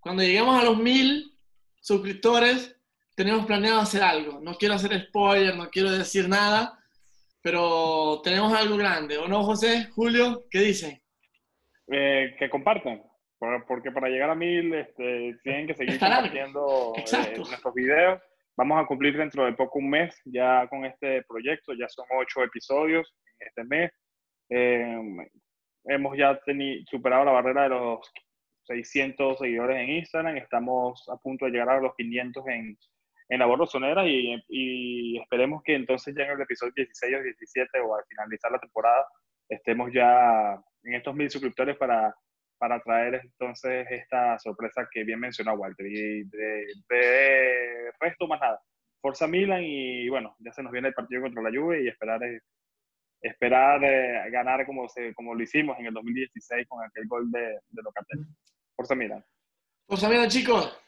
[0.00, 1.36] Cuando lleguemos a los mil
[1.80, 2.76] suscriptores,
[3.14, 4.40] tenemos planeado hacer algo.
[4.40, 6.78] No quiero hacer spoiler, no quiero decir nada,
[7.42, 9.18] pero tenemos algo grande.
[9.18, 9.88] ¿O no, José?
[9.94, 11.00] Julio, ¿qué dicen?
[11.88, 13.02] Eh, que compartan,
[13.38, 16.22] por- porque para llegar a mil este, tienen que seguir Está largo.
[16.28, 18.20] compartiendo eh, nuestros videos.
[18.56, 22.42] Vamos a cumplir dentro de poco un mes ya con este proyecto, ya son ocho
[22.42, 23.92] episodios en este mes.
[24.48, 24.96] Eh,
[25.86, 26.38] hemos ya
[26.90, 28.12] superado la barrera de los
[28.64, 32.78] 600 seguidores en Instagram, estamos a punto de llegar a los 500 en,
[33.28, 37.80] en la Borrosonera y, y esperemos que entonces ya en el episodio 16 o 17
[37.80, 39.06] o al finalizar la temporada
[39.48, 42.14] estemos ya en estos mil suscriptores para,
[42.58, 45.86] para traer entonces esta sorpresa que bien mencionó Walter.
[45.86, 48.60] Y de, de resto más nada.
[49.00, 52.22] Forza Milan y bueno, ya se nos viene el partido contra la Juve y esperar,
[52.24, 52.40] eh,
[53.20, 57.58] esperar eh, ganar como, se, como lo hicimos en el 2016 con aquel gol de,
[57.68, 58.24] de Locatelli.
[58.74, 59.24] Forza Milan.
[59.86, 60.78] Pues mira, chicos,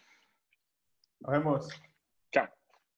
[1.21, 1.88] Nos vemos.